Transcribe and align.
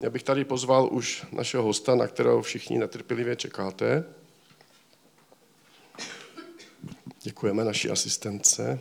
Já 0.00 0.10
bych 0.10 0.22
tady 0.22 0.44
pozval 0.44 0.88
už 0.92 1.26
našeho 1.32 1.64
hosta, 1.64 1.94
na 1.94 2.06
kterého 2.06 2.42
všichni 2.42 2.78
netrpělivě 2.78 3.36
čekáte. 3.36 4.04
Děkujeme 7.22 7.64
naší 7.64 7.90
asistence. 7.90 8.80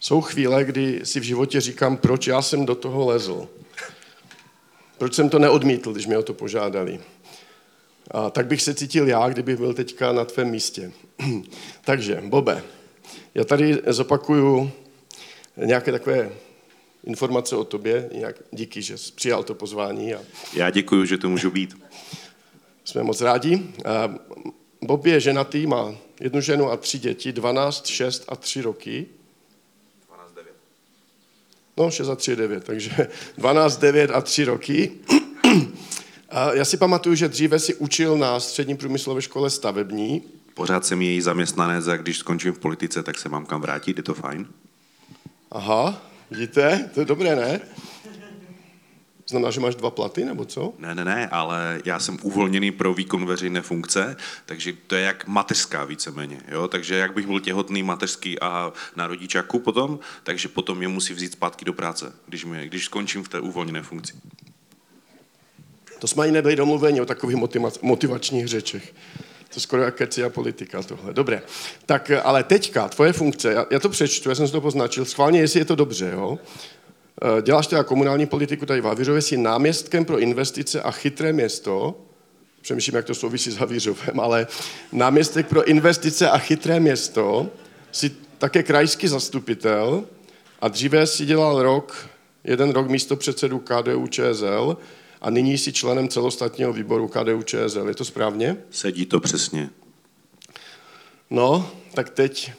Jsou 0.00 0.20
chvíle, 0.20 0.64
kdy 0.64 1.00
si 1.04 1.20
v 1.20 1.22
životě 1.22 1.60
říkám, 1.60 1.96
proč 1.96 2.26
já 2.26 2.42
jsem 2.42 2.66
do 2.66 2.74
toho 2.74 3.06
lezl. 3.06 3.48
Proč 4.98 5.14
jsem 5.14 5.28
to 5.28 5.38
neodmítl, 5.38 5.92
když 5.92 6.06
mě 6.06 6.18
o 6.18 6.22
to 6.22 6.34
požádali. 6.34 7.00
A 8.10 8.30
tak 8.30 8.46
bych 8.46 8.62
se 8.62 8.74
cítil 8.74 9.08
já, 9.08 9.28
kdybych 9.28 9.56
byl 9.56 9.74
teďka 9.74 10.12
na 10.12 10.24
tvém 10.24 10.50
místě. 10.50 10.92
Takže, 11.84 12.22
Bobe, 12.24 12.62
já 13.34 13.44
tady 13.44 13.82
zopakuju 13.86 14.72
nějaké 15.56 15.92
takové 15.92 16.30
informace 17.04 17.56
o 17.56 17.64
tobě. 17.64 18.08
Jinak 18.12 18.36
díky, 18.52 18.82
že 18.82 18.98
jsi 18.98 19.12
přijal 19.12 19.42
to 19.42 19.54
pozvání. 19.54 20.14
A 20.14 20.18
Já 20.54 20.70
děkuji, 20.70 21.04
že 21.04 21.18
to 21.18 21.28
můžu 21.28 21.50
být. 21.50 21.76
jsme 22.84 23.02
moc 23.02 23.20
rádi. 23.20 23.62
Bob 24.82 25.06
je 25.06 25.20
ženatý, 25.20 25.66
má 25.66 25.94
jednu 26.20 26.40
ženu 26.40 26.70
a 26.70 26.76
tři 26.76 26.98
děti, 26.98 27.32
12, 27.32 27.86
6 27.86 28.24
a 28.28 28.36
3 28.36 28.60
roky. 28.62 29.06
12, 30.08 30.34
9. 30.34 30.52
No, 31.76 31.90
6 31.90 32.08
a 32.08 32.16
3 32.16 32.30
je 32.30 32.36
9, 32.36 32.64
takže 32.64 33.08
12, 33.38 33.76
9 33.76 34.10
a 34.10 34.20
3 34.20 34.44
roky. 34.44 34.92
A 36.32 36.52
já 36.54 36.64
si 36.64 36.76
pamatuju, 36.76 37.14
že 37.14 37.28
dříve 37.28 37.58
si 37.58 37.74
učil 37.74 38.18
na 38.18 38.40
střední 38.40 38.76
průmyslové 38.76 39.22
škole 39.22 39.50
stavební. 39.50 40.22
Pořád 40.54 40.86
jsem 40.86 41.02
její 41.02 41.20
zaměstnanec 41.20 41.88
a 41.88 41.96
když 41.96 42.18
skončím 42.18 42.52
v 42.52 42.58
politice, 42.58 43.02
tak 43.02 43.18
se 43.18 43.28
mám 43.28 43.46
kam 43.46 43.60
vrátit, 43.60 43.96
je 43.96 44.02
to 44.02 44.14
fajn. 44.14 44.46
Aha, 45.50 46.02
vidíte, 46.30 46.90
to 46.94 47.00
je 47.00 47.06
dobré, 47.06 47.36
ne? 47.36 47.60
Znamená, 49.30 49.50
že 49.50 49.60
máš 49.60 49.74
dva 49.74 49.90
platy, 49.90 50.24
nebo 50.24 50.44
co? 50.44 50.74
Ne, 50.78 50.94
ne, 50.94 51.04
ne, 51.04 51.28
ale 51.28 51.80
já 51.84 51.98
jsem 51.98 52.18
uvolněný 52.22 52.70
pro 52.70 52.94
výkon 52.94 53.26
veřejné 53.26 53.62
funkce, 53.62 54.16
takže 54.46 54.72
to 54.86 54.94
je 54.94 55.02
jak 55.02 55.26
mateřská 55.26 55.84
víceméně, 55.84 56.40
jo? 56.48 56.68
takže 56.68 56.94
jak 56.94 57.14
bych 57.14 57.26
byl 57.26 57.40
těhotný 57.40 57.82
mateřský 57.82 58.40
a 58.40 58.72
na 58.96 59.06
rodičáku 59.06 59.58
potom, 59.58 59.98
takže 60.22 60.48
potom 60.48 60.78
mě 60.78 60.88
musí 60.88 61.14
vzít 61.14 61.32
zpátky 61.32 61.64
do 61.64 61.72
práce, 61.72 62.12
když, 62.26 62.44
mě, 62.44 62.66
když 62.66 62.84
skončím 62.84 63.24
v 63.24 63.28
té 63.28 63.40
uvolněné 63.40 63.82
funkci. 63.82 64.12
To 65.98 66.06
jsme 66.06 66.22
ani 66.22 66.32
nebyli 66.32 66.56
domluveni 66.56 67.00
o 67.00 67.06
takových 67.06 67.36
motiva- 67.36 67.78
motivačních 67.82 68.48
řečech. 68.48 68.94
To 69.54 69.60
skoro 69.60 69.82
jak 69.82 69.94
keci 69.94 70.24
a 70.24 70.28
politika 70.28 70.82
tohle. 70.82 71.14
Dobré. 71.14 71.42
Tak 71.86 72.10
ale 72.24 72.44
teďka, 72.44 72.88
tvoje 72.88 73.12
funkce, 73.12 73.52
já, 73.52 73.66
já 73.70 73.78
to 73.78 73.88
přečtu, 73.88 74.28
já 74.28 74.34
jsem 74.34 74.46
si 74.46 74.52
to 74.52 74.60
poznačil, 74.60 75.04
schválně, 75.04 75.40
jestli 75.40 75.60
je 75.60 75.64
to 75.64 75.74
dobře, 75.74 76.10
jo? 76.12 76.38
Eh, 77.22 77.42
Děláš 77.42 77.66
teda 77.66 77.84
komunální 77.84 78.26
politiku 78.26 78.66
tady 78.66 78.80
v 78.80 78.84
Havířově, 78.84 79.22
jsi 79.22 79.36
náměstkem 79.36 80.04
pro 80.04 80.18
investice 80.18 80.82
a 80.82 80.90
chytré 80.90 81.32
město, 81.32 81.94
přemýšlím, 82.60 82.96
jak 82.96 83.04
to 83.04 83.14
souvisí 83.14 83.50
s 83.50 83.56
Havířovem, 83.56 84.20
ale 84.20 84.46
náměstek 84.92 85.46
pro 85.46 85.64
investice 85.64 86.30
a 86.30 86.38
chytré 86.38 86.80
město, 86.80 87.48
jsi 87.92 88.10
také 88.38 88.62
krajský 88.62 89.08
zastupitel 89.08 90.04
a 90.60 90.68
dříve 90.68 91.06
si 91.06 91.26
dělal 91.26 91.62
rok, 91.62 92.08
jeden 92.44 92.70
rok 92.70 92.88
místo 92.88 93.16
předsedu 93.16 93.58
KDU 93.58 94.06
ČSL 94.06 94.76
a 95.20 95.30
nyní 95.30 95.58
jsi 95.58 95.72
členem 95.72 96.08
celostátního 96.08 96.72
výboru 96.72 97.08
KDU 97.08 97.42
ČSL. 97.42 97.88
Je 97.88 97.94
to 97.94 98.04
správně? 98.04 98.56
Sedí 98.70 99.06
to 99.06 99.20
přesně. 99.20 99.70
No, 101.30 101.70
tak 101.94 102.10
teď 102.10 102.52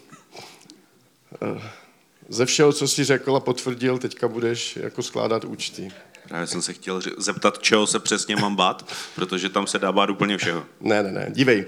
eh, 1.41 1.61
ze 2.29 2.45
všeho, 2.45 2.73
co 2.73 2.87
jsi 2.87 3.03
řekl 3.03 3.35
a 3.35 3.39
potvrdil, 3.39 3.97
teďka 3.97 4.27
budeš 4.27 4.75
jako 4.75 5.03
skládat 5.03 5.43
účty. 5.45 5.91
Právě 6.27 6.47
jsem 6.47 6.61
se 6.61 6.73
chtěl 6.73 7.01
zeptat, 7.17 7.59
čeho 7.59 7.87
se 7.87 7.99
přesně 7.99 8.35
mám 8.35 8.55
bát, 8.55 8.85
protože 9.15 9.49
tam 9.49 9.67
se 9.67 9.79
dá 9.79 9.91
bát 9.91 10.09
úplně 10.09 10.37
všeho. 10.37 10.63
Ne, 10.81 11.03
ne, 11.03 11.11
ne, 11.11 11.27
dívej. 11.29 11.65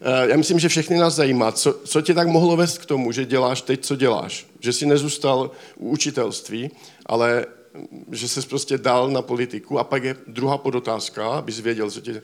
Eh, 0.00 0.28
Já 0.28 0.36
myslím, 0.36 0.58
že 0.58 0.68
všechny 0.68 0.98
nás 0.98 1.14
zajímá, 1.14 1.52
co, 1.52 1.80
co 1.84 2.00
tě 2.00 2.14
tak 2.14 2.28
mohlo 2.28 2.56
vést 2.56 2.78
k 2.78 2.86
tomu, 2.86 3.12
že 3.12 3.24
děláš 3.24 3.62
teď, 3.62 3.84
co 3.84 3.96
děláš. 3.96 4.46
Že 4.60 4.72
jsi 4.72 4.86
nezůstal 4.86 5.50
u 5.76 5.88
učitelství, 5.90 6.70
ale 7.06 7.46
že 8.12 8.28
jsi 8.28 8.42
prostě 8.42 8.78
dal 8.78 9.10
na 9.10 9.22
politiku. 9.22 9.78
A 9.78 9.84
pak 9.84 10.04
je 10.04 10.16
druhá 10.26 10.58
podotázka, 10.58 11.28
abys 11.28 11.60
věděl, 11.60 11.90
co 11.90 12.00
tě... 12.00 12.22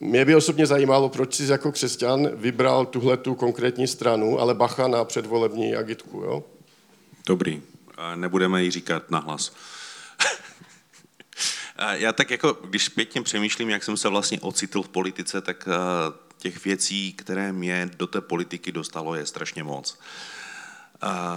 Mě 0.00 0.24
by 0.24 0.34
osobně 0.34 0.66
zajímalo, 0.66 1.08
proč 1.08 1.34
jsi 1.34 1.46
jako 1.46 1.72
křesťan 1.72 2.28
vybral 2.34 2.86
tuhle 2.86 3.16
tu 3.16 3.34
konkrétní 3.34 3.86
stranu, 3.86 4.40
ale 4.40 4.54
bacha 4.54 4.88
na 4.88 5.04
předvolební 5.04 5.76
agitku, 5.76 6.18
jo? 6.18 6.44
Dobrý. 7.26 7.62
Nebudeme 8.14 8.64
jí 8.64 8.70
říkat 8.70 9.10
nahlas. 9.10 9.52
Já 11.92 12.12
tak 12.12 12.30
jako, 12.30 12.58
když 12.64 12.84
zpětně 12.84 13.22
přemýšlím, 13.22 13.70
jak 13.70 13.84
jsem 13.84 13.96
se 13.96 14.08
vlastně 14.08 14.40
ocitl 14.40 14.82
v 14.82 14.88
politice, 14.88 15.40
tak 15.40 15.68
eh, 15.68 16.28
těch 16.38 16.64
věcí, 16.64 17.12
které 17.12 17.52
mě 17.52 17.90
do 17.96 18.06
té 18.06 18.20
politiky 18.20 18.72
dostalo, 18.72 19.14
je 19.14 19.26
strašně 19.26 19.62
moc. 19.64 19.98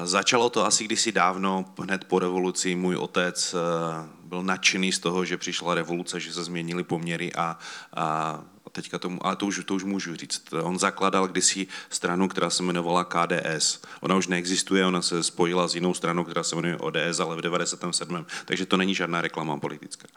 Začalo 0.03 0.49
to 0.49 0.65
asi 0.65 0.83
kdysi 0.83 1.11
dávno, 1.11 1.65
hned 1.81 2.03
po 2.05 2.19
revoluci. 2.19 2.75
Můj 2.75 2.95
otec 2.95 3.55
eh, 3.55 4.07
byl 4.23 4.43
nadšený 4.43 4.91
z 4.91 4.99
toho, 4.99 5.25
že 5.25 5.37
přišla 5.37 5.75
revoluce, 5.75 6.19
že 6.19 6.33
se 6.33 6.43
změnily 6.43 6.83
poměry 6.83 7.33
a, 7.33 7.57
a 7.93 8.39
teďka 8.71 8.99
tomu, 8.99 9.25
ale 9.25 9.35
to 9.35 9.45
už, 9.45 9.61
to 9.65 9.75
už 9.75 9.83
můžu 9.83 10.15
říct. 10.15 10.53
On 10.63 10.79
zakládal 10.79 11.27
kdysi 11.27 11.67
stranu, 11.89 12.27
která 12.27 12.49
se 12.49 12.63
jmenovala 12.63 13.03
KDS. 13.03 13.81
Ona 14.01 14.15
už 14.15 14.27
neexistuje, 14.27 14.85
ona 14.85 15.01
se 15.01 15.23
spojila 15.23 15.67
s 15.67 15.75
jinou 15.75 15.93
stranou, 15.93 16.23
která 16.23 16.43
se 16.43 16.55
jmenuje 16.55 16.77
ODS, 16.77 17.19
ale 17.19 17.35
v 17.35 17.41
97. 17.41 18.25
Takže 18.45 18.65
to 18.65 18.77
není 18.77 18.95
žádná 18.95 19.21
reklama 19.21 19.57
politická. 19.57 20.07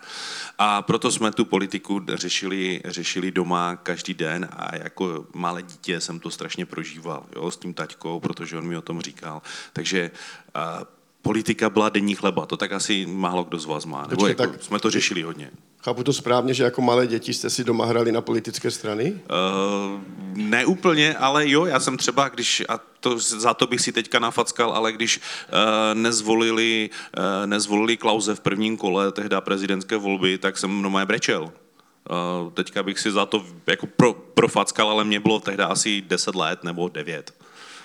A 0.59 0.83
proto 0.83 1.11
jsme 1.11 1.33
tu 1.33 1.45
politiku 1.45 2.01
řešili, 2.15 2.83
řešili 2.85 3.31
doma 3.31 3.77
každý 3.77 4.15
den 4.15 4.49
a 4.53 4.77
jako 4.77 5.27
malé 5.35 5.63
dítě 5.63 6.01
jsem 6.01 6.21
to 6.21 6.31
strašně 6.31 6.67
prožíval 6.67 7.27
jo, 7.37 7.51
s 7.51 7.57
tím 7.57 7.75
taťkou, 7.75 8.21
protože 8.21 8.59
on 8.59 8.67
mi 8.67 8.77
o 8.77 8.83
tom 8.83 9.01
říkal. 9.01 9.43
Takže 9.73 10.11
a, 10.55 10.85
politika 11.23 11.71
byla 11.71 11.89
denní 11.89 12.15
chleba, 12.15 12.47
to 12.47 12.57
tak 12.57 12.73
asi 12.73 13.07
málo 13.07 13.45
kdo 13.45 13.59
z 13.59 13.65
vás 13.65 13.85
má. 13.85 14.03
Nebo 14.03 14.17
Počkej, 14.17 14.29
jako, 14.29 14.43
tak- 14.43 14.63
jsme 14.63 14.79
to 14.79 14.91
řešili 14.91 15.23
hodně. 15.23 15.51
Chápu 15.85 16.05
to 16.05 16.13
správně, 16.13 16.55
že 16.55 16.65
jako 16.65 16.83
malé 16.83 17.07
děti 17.07 17.35
jste 17.35 17.51
si 17.51 17.65
doma 17.65 17.87
hrali 17.87 18.13
na 18.13 18.21
politické 18.21 18.71
strany? 18.71 19.13
Uh, 19.13 20.01
ne 20.35 20.67
úplně, 20.67 21.15
ale 21.15 21.51
jo, 21.51 21.65
já 21.65 21.81
jsem 21.81 21.97
třeba, 21.97 22.29
když, 22.29 22.63
a 22.69 22.79
to, 23.01 23.19
za 23.19 23.55
to 23.55 23.67
bych 23.67 23.81
si 23.81 23.93
teďka 23.93 24.19
nafackal, 24.19 24.73
ale 24.73 24.93
když 24.93 25.19
uh, 25.19 25.23
nezvolili, 25.95 26.91
uh, 27.19 27.47
nezvolili 27.47 27.97
Klauze 27.97 28.35
v 28.35 28.41
prvním 28.41 28.77
kole 28.77 29.13
tehdy 29.13 29.37
prezidentské 29.41 29.97
volby, 29.97 30.39
tak 30.39 30.59
jsem 30.59 30.83
normálně 30.83 31.07
brečel. 31.07 31.43
Uh, 31.43 31.51
teďka 32.53 32.83
bych 32.83 32.99
si 32.99 33.13
za 33.13 33.27
to 33.27 33.45
jako 33.67 33.87
pro, 33.87 34.13
profackal, 34.13 34.91
ale 34.91 35.05
mě 35.05 35.21
bylo 35.21 35.41
tehdy 35.41 35.63
asi 35.63 36.01
10 36.01 36.35
let 36.35 36.65
nebo 36.65 36.89
9. 36.89 37.35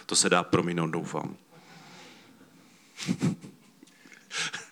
To 0.05 0.15
se 0.15 0.29
dá 0.29 0.43
prominout, 0.43 0.89
doufám. 0.89 1.35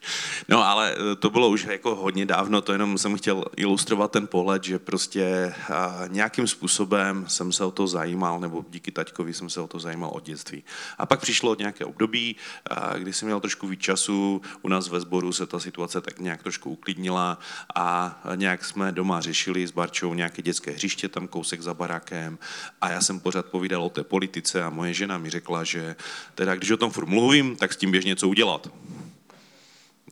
No 0.49 0.67
ale 0.67 0.95
eh, 0.95 1.15
to 1.15 1.29
bylo 1.29 1.49
už 1.49 1.63
jako 1.63 1.95
hodně 1.95 2.25
dávno, 2.25 2.61
to 2.61 2.71
jenom 2.71 2.97
jsem 2.97 3.17
chtěl 3.17 3.45
ilustrovat 3.57 4.11
ten 4.11 4.27
pohled, 4.27 4.63
že 4.63 4.79
prostě 4.79 5.53
a, 5.73 6.03
nějakým 6.07 6.47
způsobem 6.47 7.25
jsem 7.27 7.51
se 7.51 7.63
o 7.63 7.71
to 7.71 7.87
zajímal, 7.87 8.39
nebo 8.39 8.65
díky 8.69 8.91
taťkovi 8.91 9.33
jsem 9.33 9.49
se 9.49 9.61
o 9.61 9.67
to 9.67 9.79
zajímal 9.79 10.09
od 10.09 10.23
dětství. 10.23 10.63
A 10.97 11.05
pak 11.05 11.19
přišlo 11.21 11.55
nějaké 11.59 11.85
období, 11.85 12.35
a, 12.69 12.97
kdy 12.97 13.13
jsem 13.13 13.25
měl 13.25 13.39
trošku 13.39 13.67
víc 13.67 13.79
času, 13.79 14.41
u 14.61 14.69
nás 14.69 14.87
ve 14.89 14.99
sboru 14.99 15.33
se 15.33 15.45
ta 15.45 15.59
situace 15.59 16.01
tak 16.01 16.19
nějak 16.19 16.43
trošku 16.43 16.69
uklidnila 16.69 17.39
a 17.75 18.19
nějak 18.35 18.65
jsme 18.65 18.91
doma 18.91 19.21
řešili 19.21 19.67
s 19.67 19.71
Barčou 19.71 20.13
nějaké 20.13 20.41
dětské 20.41 20.71
hřiště 20.71 21.09
tam 21.09 21.27
kousek 21.27 21.61
za 21.61 21.73
barákem 21.73 22.39
a 22.81 22.89
já 22.89 23.01
jsem 23.01 23.19
pořád 23.19 23.45
povídal 23.45 23.83
o 23.83 23.89
té 23.89 24.03
politice 24.03 24.63
a 24.63 24.69
moje 24.69 24.93
žena 24.93 25.17
mi 25.17 25.29
řekla, 25.29 25.63
že 25.63 25.95
teda 26.35 26.55
když 26.55 26.71
o 26.71 26.77
tom 26.77 26.91
furt 26.91 27.05
mluvím, 27.05 27.55
tak 27.55 27.73
s 27.73 27.77
tím 27.77 27.91
běž 27.91 28.05
něco 28.05 28.29
udělat 28.29 28.67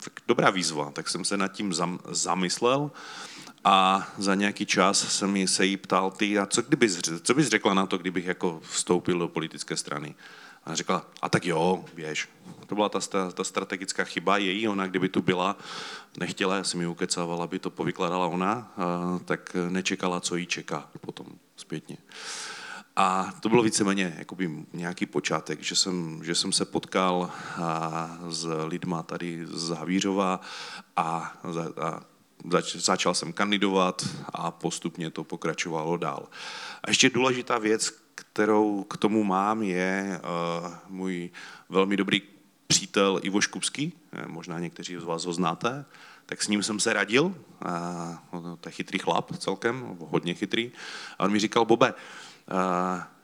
tak 0.03 0.13
dobrá 0.27 0.49
výzva, 0.49 0.91
tak 0.91 1.09
jsem 1.09 1.25
se 1.25 1.37
nad 1.37 1.47
tím 1.47 1.73
zam, 1.73 1.99
zamyslel 2.09 2.91
a 3.63 4.07
za 4.17 4.35
nějaký 4.35 4.65
čas 4.65 5.17
jsem 5.17 5.47
se 5.47 5.65
jí 5.65 5.77
ptal, 5.77 6.11
ty, 6.11 6.39
a 6.39 6.45
co, 6.45 6.61
kdybys, 6.61 6.99
co 7.23 7.33
bys 7.33 7.47
řekla 7.47 7.73
na 7.73 7.85
to, 7.85 7.97
kdybych 7.97 8.25
jako 8.25 8.61
vstoupil 8.63 9.19
do 9.19 9.27
politické 9.27 9.77
strany? 9.77 10.15
A 10.65 10.75
řekla, 10.75 11.05
a 11.21 11.29
tak 11.29 11.45
jo, 11.45 11.85
běž. 11.93 12.29
To 12.67 12.75
byla 12.75 12.89
ta, 12.89 12.99
ta, 13.33 13.43
strategická 13.43 14.03
chyba 14.03 14.37
její, 14.37 14.67
ona 14.67 14.87
kdyby 14.87 15.09
tu 15.09 15.21
byla, 15.21 15.57
nechtěla, 16.19 16.55
já 16.55 16.63
jsem 16.63 16.81
ji 16.81 16.87
ukecával, 16.87 17.43
aby 17.43 17.59
to 17.59 17.69
povykládala 17.69 18.27
ona, 18.27 18.71
a, 18.77 19.19
tak 19.25 19.55
nečekala, 19.69 20.19
co 20.19 20.35
jí 20.35 20.45
čeká 20.45 20.89
potom 21.01 21.27
zpětně. 21.55 21.97
A 22.95 23.33
to 23.39 23.49
bylo 23.49 23.63
víceméně 23.63 24.15
jakoby 24.17 24.65
nějaký 24.73 25.05
počátek, 25.05 25.61
že 25.61 25.75
jsem, 25.75 26.21
že 26.23 26.35
jsem 26.35 26.51
se 26.51 26.65
potkal 26.65 27.31
a, 27.61 28.17
s 28.29 28.65
lidma 28.65 29.03
tady 29.03 29.45
z 29.45 29.69
Havířova 29.69 30.41
a, 30.95 31.33
a 31.81 32.01
zač, 32.51 32.75
začal 32.75 33.13
jsem 33.13 33.33
kandidovat 33.33 34.07
a 34.25 34.51
postupně 34.51 35.11
to 35.11 35.23
pokračovalo 35.23 35.97
dál. 35.97 36.27
A 36.83 36.89
ještě 36.89 37.09
důležitá 37.09 37.57
věc, 37.57 37.93
kterou 38.15 38.83
k 38.83 38.97
tomu 38.97 39.23
mám, 39.23 39.63
je 39.63 40.21
uh, 40.63 40.73
můj 40.89 41.29
velmi 41.69 41.97
dobrý 41.97 42.21
přítel 42.67 43.19
Ivo 43.23 43.41
Škubský, 43.41 43.93
možná 44.27 44.59
někteří 44.59 44.95
z 44.95 45.03
vás 45.03 45.25
ho 45.25 45.33
znáte, 45.33 45.85
tak 46.25 46.43
s 46.43 46.47
ním 46.47 46.63
jsem 46.63 46.79
se 46.79 46.93
radil, 46.93 47.35
a, 47.65 48.23
to 48.59 48.69
je 48.69 48.71
chytrý 48.71 48.99
chlap 48.99 49.37
celkem, 49.37 49.97
hodně 49.99 50.33
chytrý, 50.33 50.71
a 51.19 51.23
on 51.23 51.31
mi 51.31 51.39
říkal, 51.39 51.65
Bobe, 51.65 51.89
a, 51.89 51.95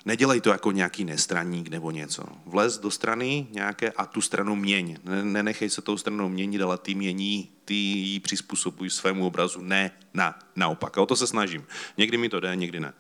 nedělej 0.06 0.42
to 0.42 0.50
jako 0.50 0.72
nějaký 0.72 1.06
nestraník 1.06 1.70
nebo 1.70 1.92
něco. 1.92 2.24
Vlez 2.46 2.78
do 2.78 2.92
strany 2.92 3.48
nějaké 3.52 3.92
a 3.92 4.06
tu 4.06 4.22
stranu 4.22 4.56
měň. 4.56 4.98
Nenechej 5.24 5.70
se 5.70 5.82
tou 5.82 5.98
stranou 5.98 6.30
měnit, 6.30 6.62
ale 6.62 6.78
ty 6.78 6.96
mění, 6.96 7.50
ty 7.66 7.74
ji 7.74 8.20
přizpůsobuj 8.20 8.90
svému 8.90 9.28
obrazu, 9.28 9.62
ne 9.62 9.92
na, 10.14 10.40
naopak. 10.56 10.98
A 10.98 11.02
o 11.02 11.06
to 11.06 11.16
se 11.16 11.28
snažím. 11.28 11.64
Někdy 11.98 12.18
mi 12.18 12.30
to 12.30 12.40
jde, 12.40 12.56
někdy 12.56 12.80
ne. 12.80 12.94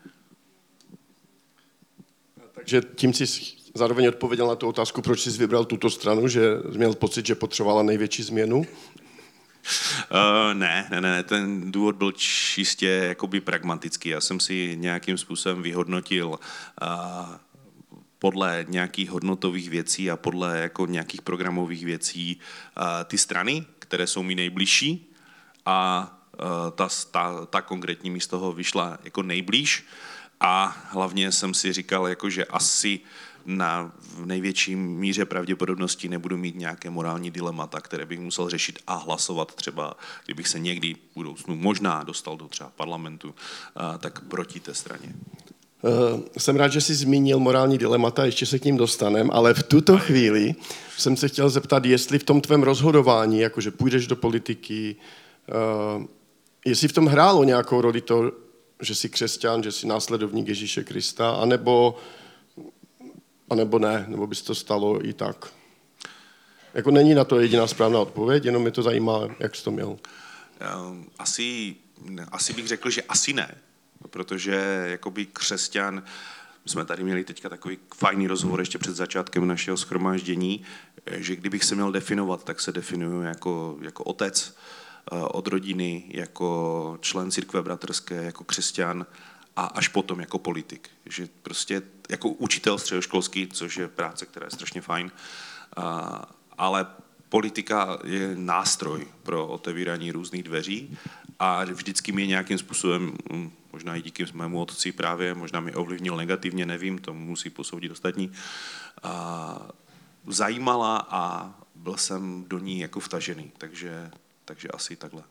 Takže 2.54 2.82
tím 2.96 3.14
si 3.14 3.26
zároveň 3.76 4.08
odpověděl 4.08 4.48
na 4.48 4.56
tu 4.56 4.68
otázku, 4.68 5.02
proč 5.02 5.22
jsi 5.22 5.30
vybral 5.30 5.66
tuto 5.66 5.90
stranu, 5.90 6.28
že 6.28 6.42
měl 6.76 6.94
pocit, 6.94 7.26
že 7.26 7.36
potřebovala 7.36 7.84
největší 7.84 8.24
změnu? 8.24 8.66
Uh, 10.12 10.54
ne, 10.54 10.88
ne, 10.90 11.02
ne, 11.02 11.24
ten 11.24 11.72
důvod 11.72 11.96
byl 11.96 12.12
čistě 12.12 12.88
jakoby 12.88 13.42
pragmatický. 13.42 14.10
Já 14.10 14.22
jsem 14.22 14.40
si 14.40 14.78
nějakým 14.78 15.18
způsobem 15.18 15.62
vyhodnotil 15.62 16.28
uh, 16.30 16.38
podle 18.20 18.66
nějakých 18.70 19.10
hodnotových 19.10 19.70
věcí 19.70 20.12
a 20.12 20.18
podle 20.18 20.60
jako 20.60 20.86
nějakých 20.86 21.22
programových 21.22 21.86
věcí 21.86 22.40
uh, 22.78 22.84
ty 23.06 23.18
strany, 23.18 23.66
které 23.80 24.08
jsou 24.08 24.24
mi 24.24 24.36
nejbližší 24.36 25.14
a 25.66 26.12
ta, 26.76 26.90
ta, 27.12 27.46
ta 27.46 27.62
konkrétní 27.62 28.10
mi 28.10 28.20
z 28.20 28.28
toho 28.28 28.52
vyšla 28.52 28.98
jako 29.04 29.24
nejblíž 29.24 29.86
a 30.40 30.78
hlavně 30.90 31.32
jsem 31.32 31.54
si 31.54 31.74
říkal, 31.74 32.08
jako, 32.08 32.30
že 32.30 32.46
asi 32.46 33.00
uh, 33.00 33.06
na 33.46 33.92
v 34.00 34.26
největší 34.26 34.76
míře 34.76 35.26
pravděpodobnosti 35.26 36.10
nebudu 36.10 36.38
mít 36.38 36.56
nějaké 36.56 36.90
morální 36.90 37.32
dilemata, 37.32 37.82
které 37.82 38.06
bych 38.06 38.20
musel 38.20 38.50
řešit 38.50 38.80
a 38.88 38.96
hlasovat 38.96 39.56
třeba, 39.56 39.98
kdybych 40.26 40.48
se 40.48 40.60
někdy 40.60 40.94
v 40.94 41.16
budoucnu 41.16 41.56
možná 41.56 42.04
dostal 42.04 42.38
do 42.38 42.48
třeba 42.48 42.72
parlamentu, 42.76 43.36
tak 44.00 44.20
proti 44.20 44.60
té 44.60 44.74
straně. 44.74 45.14
Uh, 45.82 46.22
jsem 46.38 46.56
rád, 46.56 46.68
že 46.68 46.82
jsi 46.82 46.96
zmínil 46.96 47.40
morální 47.40 47.78
dilemata, 47.78 48.26
ještě 48.26 48.46
se 48.46 48.60
k 48.60 48.66
ním 48.66 48.78
dostanem, 48.78 49.30
ale 49.34 49.54
v 49.54 49.64
tuto 49.64 49.98
chvíli 49.98 50.56
jsem 50.98 51.18
se 51.18 51.28
chtěl 51.28 51.50
zeptat, 51.50 51.86
jestli 51.86 52.20
v 52.20 52.24
tom 52.24 52.42
tvém 52.42 52.64
rozhodování, 52.64 53.40
jakože 53.40 53.72
půjdeš 53.72 54.08
do 54.08 54.16
politiky, 54.16 54.96
uh, 55.98 56.04
jestli 56.66 56.88
v 56.88 56.94
tom 56.94 57.06
hrálo 57.06 57.44
nějakou 57.44 57.82
roli 57.82 58.02
to, 58.02 58.32
že 58.82 58.96
jsi 58.96 59.10
křesťan, 59.10 59.64
že 59.64 59.72
jsi 59.72 59.88
následovník 59.88 60.48
Ježíše 60.48 60.84
Krista, 60.84 61.32
anebo 61.32 61.98
uh, 61.98 62.21
a 63.52 63.56
nebo 63.56 63.80
ne, 63.80 64.06
nebo 64.08 64.28
by 64.28 64.36
se 64.36 64.44
to 64.44 64.56
stalo 64.56 65.06
i 65.06 65.14
tak. 65.14 65.54
Jako 66.74 66.92
není 66.92 67.14
na 67.14 67.24
to 67.24 67.40
jediná 67.40 67.68
správná 67.68 68.00
odpověď, 68.00 68.46
jenom 68.46 68.62
mě 68.62 68.72
to 68.72 68.84
zajímá, 68.84 69.28
jak 69.40 69.56
jsi 69.56 69.64
to 69.64 69.72
měl. 69.72 69.98
Ehm, 70.60 71.06
asi, 71.20 71.76
asi 72.32 72.54
bych 72.54 72.68
řekl, 72.68 72.90
že 72.90 73.02
asi 73.02 73.34
ne, 73.34 73.56
protože 74.10 74.86
jakoby 74.88 75.26
křesťan, 75.26 76.04
jsme 76.66 76.86
tady 76.86 77.04
měli 77.04 77.24
teďka 77.24 77.50
takový 77.50 77.78
fajný 77.96 78.28
rozhovor 78.28 78.60
ještě 78.60 78.78
před 78.78 78.96
začátkem 78.96 79.48
našeho 79.48 79.78
schromáždění, 79.78 80.64
že 81.12 81.36
kdybych 81.36 81.64
se 81.64 81.76
měl 81.76 81.92
definovat, 81.92 82.44
tak 82.44 82.62
se 82.62 82.72
definuju 82.72 83.22
jako, 83.22 83.78
jako 83.82 84.04
otec 84.04 84.56
eh, 85.12 85.16
od 85.16 85.48
rodiny, 85.48 86.04
jako 86.08 86.98
člen 87.02 87.32
církve 87.32 87.62
bratrské, 87.62 88.16
jako 88.16 88.44
křesťan 88.44 89.06
a 89.56 89.66
až 89.66 89.88
potom 89.88 90.20
jako 90.20 90.40
politik. 90.40 90.90
Že 91.06 91.28
prostě 91.44 91.82
jako 92.10 92.30
učitel 92.30 92.78
středoškolský, 92.78 93.48
což 93.48 93.78
je 93.78 93.88
práce, 93.88 94.26
která 94.26 94.46
je 94.46 94.52
strašně 94.52 94.82
fajn, 94.82 95.12
ale 96.58 96.88
politika 97.30 98.00
je 98.04 98.36
nástroj 98.36 99.08
pro 99.24 99.48
otevírání 99.48 100.12
různých 100.12 100.44
dveří 100.44 100.98
a 101.40 101.64
vždycky 101.64 102.12
mě 102.12 102.28
nějakým 102.28 102.58
způsobem, 102.58 103.18
hm, 103.34 103.52
možná 103.74 103.96
i 103.96 104.02
díky 104.02 104.26
mému 104.34 104.62
otci 104.62 104.92
právě, 104.92 105.34
možná 105.34 105.60
mi 105.60 105.76
ovlivnil 105.76 106.16
negativně, 106.16 106.66
nevím, 106.66 106.98
to 106.98 107.14
musí 107.14 107.50
posoudit 107.50 107.92
ostatní, 107.92 108.32
zajímala 110.28 111.08
a 111.10 111.54
byl 111.76 111.98
jsem 111.98 112.46
do 112.48 112.60
ní 112.60 112.80
jako 112.80 113.00
vtažený, 113.00 113.52
takže, 113.58 114.12
takže 114.46 114.68
asi 114.68 114.96
takhle. 114.96 115.24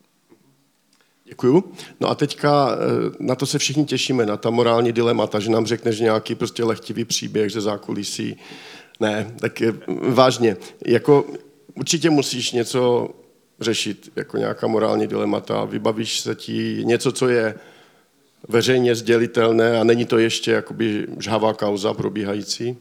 Děkuju. 1.31 1.73
No 2.01 2.09
a 2.09 2.15
teďka 2.15 2.71
eh, 2.73 3.17
na 3.21 3.35
to 3.35 3.47
se 3.47 3.59
všichni 3.59 3.85
těšíme, 3.85 4.27
na 4.27 4.37
ta 4.37 4.51
morální 4.51 4.93
dilemata, 4.93 5.41
že 5.41 5.51
nám 5.51 5.67
řekneš 5.67 6.01
nějaký 6.01 6.35
prostě 6.35 6.65
lehtivý 6.65 7.05
příběh 7.05 7.53
ze 7.53 7.61
zákulisí. 7.61 8.37
Ne, 9.01 9.35
tak 9.41 9.63
vážně. 10.09 10.57
Jako 10.87 11.25
určitě 11.75 12.11
musíš 12.11 12.53
něco 12.53 13.09
řešit, 13.61 14.13
jako 14.17 14.39
nějaká 14.39 14.67
morální 14.67 15.07
dilemata. 15.07 15.65
Vybavíš 15.65 16.21
se 16.21 16.35
ti 16.35 16.83
něco, 16.85 17.13
co 17.13 17.29
je 17.29 17.55
veřejně 18.49 18.95
sdělitelné 18.95 19.81
a 19.81 19.85
není 19.85 20.05
to 20.05 20.19
ještě 20.19 20.51
jakoby 20.51 21.07
žhavá 21.19 21.55
kauza 21.55 21.95
probíhající? 21.95 22.77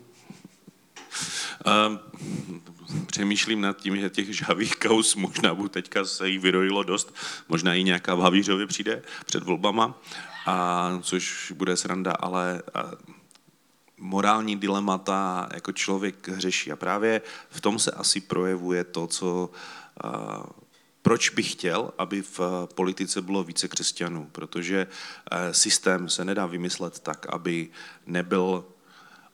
Um, 1.88 2.00
přemýšlím 3.06 3.62
nad 3.62 3.78
tím, 3.78 3.98
že 3.98 4.10
těch 4.10 4.36
žhavých 4.36 4.76
kaus 4.76 5.16
možná 5.16 5.56
budu 5.56 5.70
teďka 5.70 6.06
se 6.06 6.30
jí 6.30 6.38
vyrojilo 6.38 6.84
dost, 6.84 7.16
možná 7.50 7.74
i 7.74 7.84
nějaká 7.84 8.16
v 8.16 8.20
Havířově 8.20 8.68
přijde 8.68 9.02
před 9.26 9.44
volbama, 9.44 10.02
a, 10.46 11.00
což 11.02 11.52
bude 11.56 11.78
sranda, 11.78 12.12
ale 12.12 12.62
a, 12.74 12.92
morální 13.98 14.56
dilemata 14.56 15.50
jako 15.54 15.72
člověk 15.72 16.30
řeší. 16.38 16.72
A 16.72 16.76
právě 16.76 17.22
v 17.50 17.62
tom 17.62 17.80
se 17.80 17.92
asi 17.92 18.22
projevuje 18.22 18.84
to, 18.84 19.08
co 19.08 19.50
a, 20.04 20.44
proč 21.02 21.30
bych 21.30 21.52
chtěl, 21.52 21.92
aby 21.98 22.22
v 22.22 22.40
politice 22.76 23.22
bylo 23.22 23.44
více 23.44 23.68
křesťanů, 23.68 24.30
protože 24.32 24.88
systém 25.52 26.10
se 26.10 26.26
nedá 26.26 26.46
vymyslet 26.46 27.00
tak, 27.00 27.26
aby 27.30 27.70
nebyl 28.06 28.66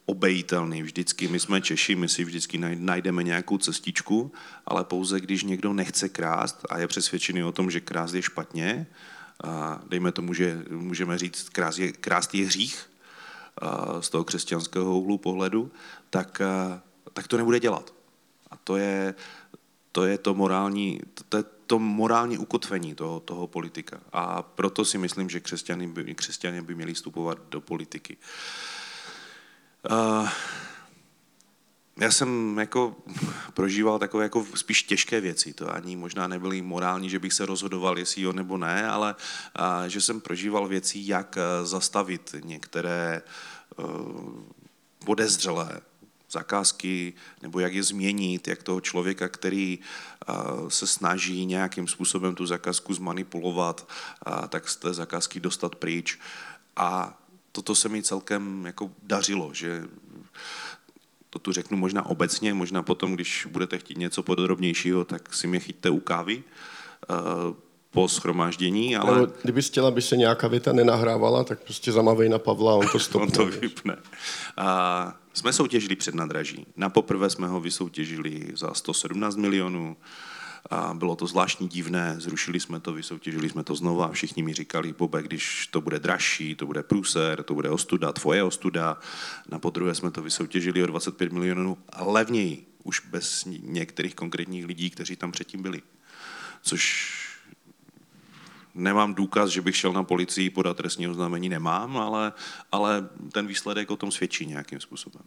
obejitelný. 0.06 0.84
Vždycky 0.84 1.28
my 1.28 1.40
jsme 1.40 1.62
Češi, 1.62 1.96
my 1.96 2.10
si 2.10 2.24
vždycky 2.24 2.58
najdeme 2.58 3.24
nějakou 3.24 3.58
cestičku, 3.58 4.32
ale 4.66 4.84
pouze 4.84 5.20
když 5.20 5.44
někdo 5.44 5.74
nechce 5.74 6.10
krást 6.10 6.66
a 6.70 6.78
je 6.78 6.88
přesvědčený 6.88 7.44
o 7.44 7.52
tom, 7.52 7.72
že 7.72 7.80
krást 7.80 8.14
je 8.14 8.22
špatně, 8.22 8.88
a 9.44 9.82
dejme 9.88 10.12
tomu, 10.12 10.34
že 10.34 10.64
můžeme 10.70 11.18
říct, 11.18 11.50
krást 11.50 11.80
je, 11.80 11.92
krást 11.92 12.36
je 12.36 12.46
hřích 12.46 12.92
z 14.00 14.10
toho 14.10 14.24
křesťanského 14.24 15.00
úhlu 15.00 15.18
pohledu, 15.18 15.72
tak, 16.10 16.42
tak 17.14 17.28
to 17.28 17.38
nebude 17.38 17.60
dělat. 17.60 17.94
A 18.52 18.56
to 18.58 18.78
je 18.78 19.16
to, 19.92 20.06
je 20.06 20.18
to 20.18 20.34
morální, 20.34 21.02
to, 21.30 21.38
je 21.38 21.44
to 21.68 21.80
morální 21.80 22.38
ukotvení 22.38 22.96
toho, 22.96 23.20
toho 23.20 23.48
politika. 23.48 24.00
A 24.14 24.42
proto 24.42 24.86
si 24.86 24.98
myslím, 24.98 25.30
že 25.30 25.40
křesťany 25.40 25.88
by, 25.88 26.16
křesťané 26.16 26.62
by 26.62 26.76
měli 26.76 26.94
vstupovat 26.94 27.38
do 27.50 27.62
politiky. 27.62 28.18
Uh, 28.18 28.24
Uh, 29.92 30.30
já 31.98 32.12
jsem 32.12 32.58
jako 32.60 32.96
prožíval 33.54 34.00
takové 34.00 34.24
jako 34.24 34.46
spíš 34.56 34.84
těžké 34.84 35.22
věci. 35.22 35.54
To 35.54 35.74
ani 35.74 35.96
možná 35.96 36.28
nebyly 36.28 36.62
morální, 36.62 37.10
že 37.10 37.20
bych 37.20 37.34
se 37.34 37.46
rozhodoval, 37.46 38.00
jestli 38.00 38.22
jo 38.22 38.34
nebo 38.34 38.58
ne, 38.58 38.88
ale 38.90 39.16
uh, 39.60 39.86
že 39.88 40.02
jsem 40.02 40.22
prožíval 40.22 40.68
věci, 40.68 41.00
jak 41.04 41.38
uh, 41.38 41.68
zastavit 41.68 42.36
některé 42.44 43.22
uh, 43.78 43.86
podezřelé 45.06 45.82
zakázky, 46.32 47.14
nebo 47.42 47.60
jak 47.60 47.74
je 47.74 47.84
změnit, 47.84 48.48
jak 48.48 48.64
toho 48.64 48.82
člověka, 48.82 49.28
který 49.28 49.80
uh, 50.30 50.70
se 50.70 50.88
snaží 50.88 51.46
nějakým 51.46 51.88
způsobem 51.88 52.36
tu 52.36 52.46
zakázku 52.46 52.94
zmanipulovat, 52.94 53.88
tak 54.50 54.70
z 54.70 54.76
té 54.76 54.94
zakázky 54.94 55.40
dostat 55.40 55.76
pryč. 55.76 56.20
A 56.76 57.22
toto 57.56 57.76
se 57.76 57.90
mi 57.90 58.04
celkem 58.04 58.66
jako 58.66 58.92
dařilo, 59.04 59.54
že 59.54 59.84
to 61.30 61.40
tu 61.40 61.52
řeknu 61.52 61.78
možná 61.78 62.06
obecně, 62.06 62.54
možná 62.54 62.84
potom, 62.84 63.16
když 63.16 63.48
budete 63.52 63.78
chtít 63.78 63.98
něco 63.98 64.24
podrobnějšího, 64.24 65.06
tak 65.06 65.34
si 65.34 65.48
mě 65.48 65.60
chyťte 65.60 65.90
u 65.90 66.00
kávy 66.00 66.44
uh, 67.10 67.16
po 67.92 68.08
schromáždění, 68.08 68.96
ale... 68.96 69.20
Nebo 69.20 69.34
kdyby 69.42 69.62
chtěla, 69.62 69.88
aby 69.88 70.02
se 70.02 70.18
nějaká 70.18 70.48
věta 70.48 70.74
nenahrávala, 70.74 71.44
tak 71.44 71.64
prostě 71.64 71.92
zamavej 71.92 72.30
na 72.30 72.40
Pavla 72.40 72.72
a 72.72 72.76
on 72.76 72.88
to 72.88 73.00
stopne. 73.10 73.28
on 73.28 73.32
to 73.32 73.60
vypne. 73.60 73.96
Uh, 73.96 75.12
jsme 75.34 75.54
soutěžili 75.54 75.96
před 75.96 76.16
nadraží. 76.16 76.68
Na 76.76 76.90
poprvé 76.90 77.30
jsme 77.30 77.48
ho 77.48 77.60
vysoutěžili 77.60 78.52
za 78.56 78.74
117 78.74 79.36
milionů, 79.36 79.98
a 80.70 80.94
bylo 80.94 81.16
to 81.16 81.28
zvláštní 81.28 81.68
divné, 81.68 82.16
zrušili 82.18 82.60
jsme 82.60 82.80
to, 82.80 82.94
vysoutěžili 82.94 83.50
jsme 83.50 83.64
to 83.64 83.76
znova 83.76 84.06
a 84.06 84.12
všichni 84.12 84.44
mi 84.44 84.54
říkali, 84.54 84.94
Bobe, 84.94 85.24
když 85.24 85.68
to 85.68 85.82
bude 85.82 86.00
dražší, 86.00 86.56
to 86.56 86.66
bude 86.66 86.84
průser, 86.84 87.44
to 87.44 87.54
bude 87.54 87.70
ostuda, 87.70 88.14
tvoje 88.14 88.44
ostuda. 88.44 88.98
Na 89.50 89.60
podruhé 89.60 89.96
jsme 89.96 90.12
to 90.12 90.22
vysoutěžili 90.22 90.84
o 90.84 90.88
25 90.88 91.32
milionů 91.32 91.78
levněji, 92.00 92.66
už 92.84 93.02
bez 93.10 93.46
některých 93.62 94.16
konkrétních 94.16 94.66
lidí, 94.66 94.90
kteří 94.90 95.16
tam 95.16 95.32
předtím 95.32 95.62
byli. 95.62 95.82
Což 96.62 97.16
nemám 98.76 99.14
důkaz, 99.14 99.50
že 99.50 99.62
bych 99.62 99.76
šel 99.76 99.94
na 99.94 100.04
policii 100.04 100.50
podat 100.50 100.78
trestní 100.78 101.08
oznámení, 101.08 101.50
nemám, 101.50 101.98
ale, 101.98 102.34
ale 102.72 103.10
ten 103.32 103.48
výsledek 103.48 103.92
o 103.92 103.96
tom 103.96 104.12
svědčí 104.12 104.46
nějakým 104.46 104.80
způsobem. 104.80 105.24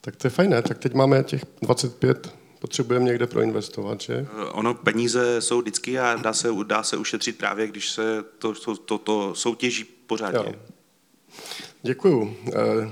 Tak 0.00 0.16
to 0.16 0.26
je 0.26 0.30
fajné, 0.30 0.62
tak 0.62 0.78
teď 0.78 0.94
máme 0.94 1.24
těch 1.24 1.44
25, 1.62 2.34
potřebujeme 2.58 3.04
někde 3.04 3.26
proinvestovat, 3.26 4.00
že? 4.00 4.26
Ono, 4.52 4.74
peníze 4.74 5.40
jsou 5.40 5.60
vždycky 5.60 5.98
a 5.98 6.16
dá 6.16 6.32
se, 6.32 6.48
dá 6.66 6.82
se 6.82 6.96
ušetřit 6.96 7.38
právě, 7.38 7.66
když 7.66 7.90
se 7.90 8.24
to, 8.38 8.52
to, 8.52 8.76
to, 8.76 8.98
to 8.98 9.34
soutěží 9.34 9.84
pořádně. 9.84 10.54
Jo. 10.54 10.54
Děkuju. 11.82 12.36
Eh, 12.48 12.90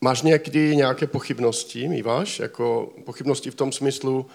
máš 0.00 0.22
někdy 0.22 0.76
nějaké 0.76 1.06
pochybnosti, 1.06 1.88
míváš? 1.88 2.38
Jako 2.38 2.92
pochybnosti 3.04 3.50
v 3.50 3.54
tom 3.54 3.72
smyslu, 3.72 4.26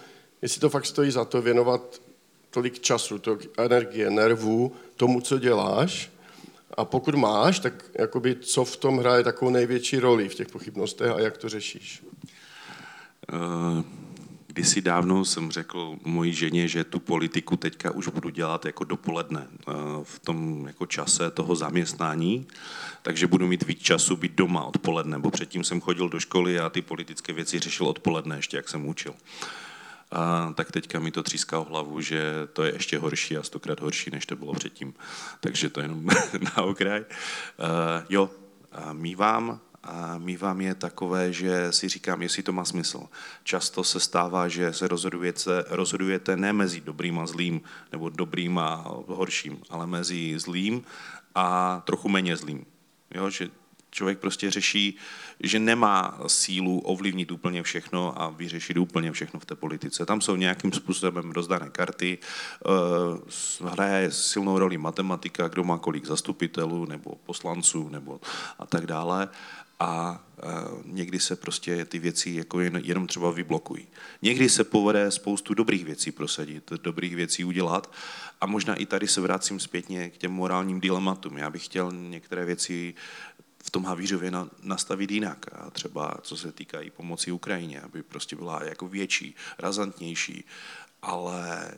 jestli 0.42 0.60
to 0.60 0.70
fakt 0.70 0.86
stojí 0.86 1.10
za 1.10 1.24
to 1.24 1.42
věnovat 1.42 2.00
tolik 2.50 2.80
času, 2.80 3.18
tolik 3.18 3.50
energie, 3.58 4.10
nervů 4.10 4.72
tomu, 4.96 5.20
co 5.20 5.38
děláš, 5.38 6.10
a 6.76 6.84
pokud 6.84 7.14
máš, 7.14 7.58
tak 7.58 7.84
jakoby, 7.94 8.36
co 8.40 8.64
v 8.64 8.76
tom 8.76 8.98
hraje 8.98 9.24
takovou 9.24 9.50
největší 9.50 9.98
roli 9.98 10.28
v 10.28 10.34
těch 10.34 10.48
pochybnostech 10.48 11.10
a 11.10 11.20
jak 11.20 11.36
to 11.36 11.48
řešíš? 11.48 12.02
Uh, 13.32 13.84
kdysi 14.46 14.80
dávno 14.80 15.24
jsem 15.24 15.50
řekl 15.50 15.96
mojí 16.04 16.32
ženě, 16.32 16.68
že 16.68 16.84
tu 16.84 17.00
politiku 17.00 17.56
teďka 17.56 17.90
už 17.90 18.08
budu 18.08 18.28
dělat 18.28 18.64
jako 18.64 18.84
dopoledne 18.84 19.46
uh, 19.48 19.74
v 20.04 20.18
tom 20.18 20.66
jako 20.66 20.86
čase 20.86 21.30
toho 21.30 21.56
zaměstnání, 21.56 22.46
takže 23.02 23.26
budu 23.26 23.46
mít 23.46 23.62
víc 23.62 23.78
času 23.78 24.16
být 24.16 24.32
doma 24.32 24.64
odpoledne, 24.64 25.18
bo 25.18 25.30
předtím 25.30 25.64
jsem 25.64 25.80
chodil 25.80 26.08
do 26.08 26.20
školy 26.20 26.60
a 26.60 26.70
ty 26.70 26.82
politické 26.82 27.32
věci 27.32 27.58
řešil 27.58 27.86
odpoledne 27.86 28.36
ještě, 28.36 28.56
jak 28.56 28.68
jsem 28.68 28.86
učil. 28.86 29.14
A 30.12 30.52
tak 30.56 30.72
teďka 30.72 31.00
mi 31.00 31.10
to 31.10 31.22
tříská 31.22 31.58
o 31.58 31.64
hlavu, 31.64 32.00
že 32.00 32.22
to 32.52 32.64
je 32.64 32.72
ještě 32.72 32.98
horší 32.98 33.36
a 33.36 33.42
stokrát 33.42 33.80
horší, 33.80 34.10
než 34.10 34.26
to 34.26 34.36
bylo 34.36 34.52
předtím. 34.52 34.94
Takže 35.40 35.70
to 35.70 35.80
jenom 35.80 36.06
na 36.56 36.62
okraj. 36.62 37.00
Uh, 37.00 37.06
jo, 38.08 38.30
mývám, 38.92 39.60
a 39.82 40.18
mývám 40.18 40.60
je 40.60 40.74
takové, 40.74 41.32
že 41.32 41.72
si 41.72 41.88
říkám, 41.88 42.22
jestli 42.22 42.42
to 42.42 42.52
má 42.52 42.64
smysl. 42.64 43.06
Často 43.44 43.84
se 43.84 44.00
stává, 44.00 44.48
že 44.48 44.72
se 44.72 44.88
rozhodujete, 44.88 45.64
rozhodujete 45.68 46.36
ne 46.36 46.52
mezi 46.52 46.80
dobrým 46.80 47.18
a 47.18 47.26
zlým, 47.26 47.60
nebo 47.92 48.08
dobrým 48.08 48.58
a 48.58 48.84
horším, 49.06 49.62
ale 49.70 49.86
mezi 49.86 50.38
zlým 50.38 50.84
a 51.34 51.80
trochu 51.86 52.08
méně 52.08 52.36
zlým. 52.36 52.66
Jo, 53.14 53.30
že 53.30 53.50
člověk 53.90 54.18
prostě 54.18 54.50
řeší, 54.50 54.96
že 55.40 55.58
nemá 55.58 56.20
sílu 56.26 56.80
ovlivnit 56.80 57.30
úplně 57.30 57.62
všechno 57.62 58.22
a 58.22 58.28
vyřešit 58.28 58.76
úplně 58.76 59.12
všechno 59.12 59.40
v 59.40 59.46
té 59.46 59.54
politice. 59.54 60.06
Tam 60.06 60.20
jsou 60.20 60.36
nějakým 60.36 60.72
způsobem 60.72 61.30
rozdané 61.30 61.70
karty, 61.70 62.18
eh, 62.18 62.68
hraje 63.64 64.10
silnou 64.10 64.58
roli 64.58 64.78
matematika, 64.78 65.48
kdo 65.48 65.64
má 65.64 65.78
kolik 65.78 66.06
zastupitelů 66.06 66.86
nebo 66.86 67.14
poslanců 67.26 67.88
nebo 67.88 68.20
a 68.58 68.66
tak 68.66 68.86
dále 68.86 69.28
a 69.80 70.24
eh, 70.38 70.42
někdy 70.84 71.20
se 71.20 71.36
prostě 71.36 71.84
ty 71.84 71.98
věci 71.98 72.30
jako 72.30 72.60
jen, 72.60 72.80
jenom 72.84 73.06
třeba 73.06 73.30
vyblokují. 73.30 73.86
Někdy 74.22 74.48
se 74.48 74.64
povede 74.64 75.10
spoustu 75.10 75.54
dobrých 75.54 75.84
věcí 75.84 76.12
prosadit, 76.12 76.72
dobrých 76.82 77.16
věcí 77.16 77.44
udělat 77.44 77.92
a 78.40 78.46
možná 78.46 78.74
i 78.74 78.86
tady 78.86 79.08
se 79.08 79.20
vracím 79.20 79.60
zpětně 79.60 80.10
k 80.10 80.16
těm 80.18 80.32
morálním 80.32 80.80
dilematům. 80.80 81.38
Já 81.38 81.50
bych 81.50 81.64
chtěl 81.64 81.92
některé 81.92 82.44
věci 82.44 82.94
v 83.64 83.70
tom 83.70 83.84
Havířově 83.84 84.30
na, 84.30 84.48
nastavit 84.62 85.10
jinak. 85.10 85.46
A 85.52 85.70
třeba 85.70 86.14
co 86.22 86.36
se 86.36 86.52
týká 86.52 86.80
i 86.80 86.90
pomoci 86.90 87.32
Ukrajině, 87.32 87.80
aby 87.80 88.02
prostě 88.02 88.36
byla 88.36 88.64
jako 88.64 88.88
větší, 88.88 89.34
razantnější, 89.58 90.44
ale 91.02 91.74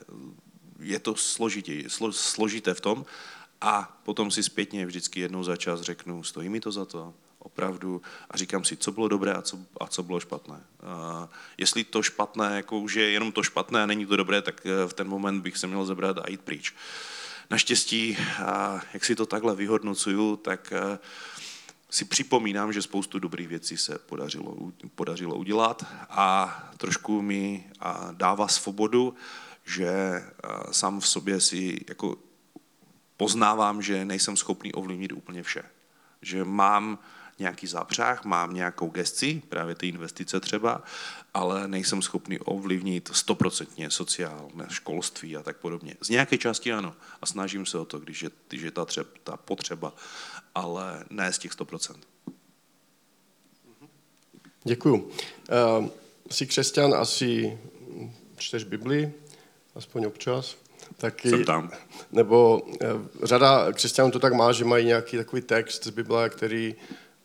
je 0.80 0.98
to 0.98 1.16
složitě, 1.16 1.90
slo, 1.90 2.12
složité 2.12 2.74
v 2.74 2.80
tom 2.80 3.04
a 3.60 4.00
potom 4.04 4.30
si 4.30 4.42
zpětně 4.42 4.86
vždycky 4.86 5.20
jednou 5.20 5.44
za 5.44 5.56
čas 5.56 5.80
řeknu, 5.80 6.22
stojí 6.22 6.48
mi 6.48 6.60
to 6.60 6.72
za 6.72 6.84
to, 6.84 7.14
opravdu 7.40 8.02
a 8.30 8.36
říkám 8.36 8.64
si, 8.64 8.76
co 8.76 8.92
bylo 8.92 9.08
dobré 9.08 9.32
a 9.32 9.42
co, 9.42 9.58
a 9.80 9.86
co 9.86 10.02
bylo 10.02 10.20
špatné. 10.20 10.60
A 10.82 11.28
jestli 11.58 11.84
to 11.84 12.02
špatné, 12.02 12.56
jako 12.56 12.78
už 12.78 12.94
je 12.94 13.10
jenom 13.10 13.32
to 13.32 13.42
špatné 13.42 13.82
a 13.82 13.86
není 13.86 14.06
to 14.06 14.16
dobré, 14.16 14.42
tak 14.42 14.66
eh, 14.66 14.88
v 14.88 14.92
ten 14.92 15.08
moment 15.08 15.42
bych 15.42 15.58
se 15.58 15.66
měl 15.66 15.84
zebrat 15.84 16.18
a 16.18 16.30
jít 16.30 16.40
pryč. 16.40 16.74
Naštěstí, 17.50 18.16
a 18.46 18.80
jak 18.94 19.04
si 19.04 19.16
to 19.16 19.26
takhle 19.26 19.56
vyhodnocuju, 19.56 20.36
tak 20.36 20.72
eh, 20.72 20.98
si 21.90 22.04
připomínám, 22.04 22.72
že 22.72 22.82
spoustu 22.82 23.18
dobrých 23.18 23.48
věcí 23.48 23.76
se 23.76 23.98
podařilo, 23.98 24.56
podařilo 24.94 25.34
udělat 25.34 25.86
a 26.10 26.58
trošku 26.76 27.22
mi 27.22 27.70
dává 28.12 28.48
svobodu, 28.48 29.14
že 29.64 30.22
sám 30.70 31.00
v 31.00 31.08
sobě 31.08 31.40
si 31.40 31.84
jako 31.88 32.16
poznávám, 33.16 33.82
že 33.82 34.04
nejsem 34.04 34.36
schopný 34.36 34.72
ovlivnit 34.72 35.12
úplně 35.12 35.42
vše. 35.42 35.62
Že 36.22 36.44
mám 36.44 36.98
nějaký 37.40 37.66
zápřah, 37.66 38.24
mám 38.24 38.54
nějakou 38.54 38.88
gesci, 38.88 39.42
právě 39.48 39.74
ty 39.74 39.88
investice 39.88 40.40
třeba, 40.40 40.82
ale 41.34 41.68
nejsem 41.68 42.02
schopný 42.02 42.38
ovlivnit 42.38 43.10
stoprocentně 43.12 43.90
sociálné 43.90 44.66
školství 44.68 45.36
a 45.36 45.42
tak 45.42 45.56
podobně. 45.56 45.94
Z 46.00 46.08
nějaké 46.08 46.38
části 46.38 46.72
ano 46.72 46.94
a 47.22 47.26
snažím 47.26 47.66
se 47.66 47.78
o 47.78 47.84
to, 47.84 47.98
když 47.98 48.22
je, 48.22 48.30
když 48.48 48.62
je 48.62 48.70
ta, 48.70 48.84
třeb, 48.84 49.08
ta 49.24 49.36
potřeba, 49.36 49.92
ale 50.54 51.04
ne 51.10 51.32
z 51.32 51.38
těch 51.38 51.52
100%. 51.52 51.94
Děkuju. 54.64 54.96
Uh, 54.96 55.88
jsi 56.30 56.46
křesťan, 56.46 56.94
asi 56.94 57.58
čteš 58.36 58.64
Bibli, 58.64 59.12
aspoň 59.74 60.04
občas. 60.04 60.56
Taky, 60.96 61.30
Jsem 61.30 61.44
tam. 61.44 61.70
Nebo 62.12 62.60
uh, 62.60 62.76
řada 63.22 63.72
křesťanů 63.72 64.10
to 64.10 64.18
tak 64.18 64.32
má, 64.32 64.52
že 64.52 64.64
mají 64.64 64.86
nějaký 64.86 65.16
takový 65.16 65.42
text 65.42 65.84
z 65.84 65.90
Bible, 65.90 66.30
který 66.30 66.74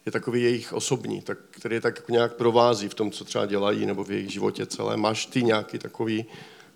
je 0.06 0.12
takový 0.12 0.44
jejich 0.44 0.74
osobní, 0.74 1.22
tak, 1.22 1.38
který 1.52 1.76
je 1.76 1.82
tak 1.82 2.10
nějak 2.10 2.34
provází 2.34 2.90
v 2.90 2.94
tom, 2.94 3.12
co 3.12 3.26
třeba 3.26 3.46
dělají, 3.46 3.86
nebo 3.86 4.04
v 4.04 4.12
jejich 4.12 4.32
životě 4.32 4.66
celé. 4.66 4.98
Máš 4.98 5.26
ty 5.26 5.44
nějaký 5.44 5.80
takový 5.80 6.26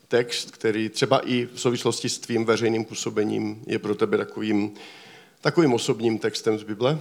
text, 0.08 0.52
který 0.52 0.90
třeba 0.90 1.20
i 1.20 1.46
v 1.46 1.60
souvislosti 1.60 2.10
s 2.10 2.20
tvým 2.20 2.46
veřejným 2.46 2.86
působením 2.86 3.64
je 3.68 3.80
pro 3.80 3.96
tebe 3.96 4.18
takovým, 4.18 4.72
takovým 5.42 5.74
osobním 5.74 6.20
textem 6.20 6.60
z 6.60 6.64
Bible? 6.64 7.00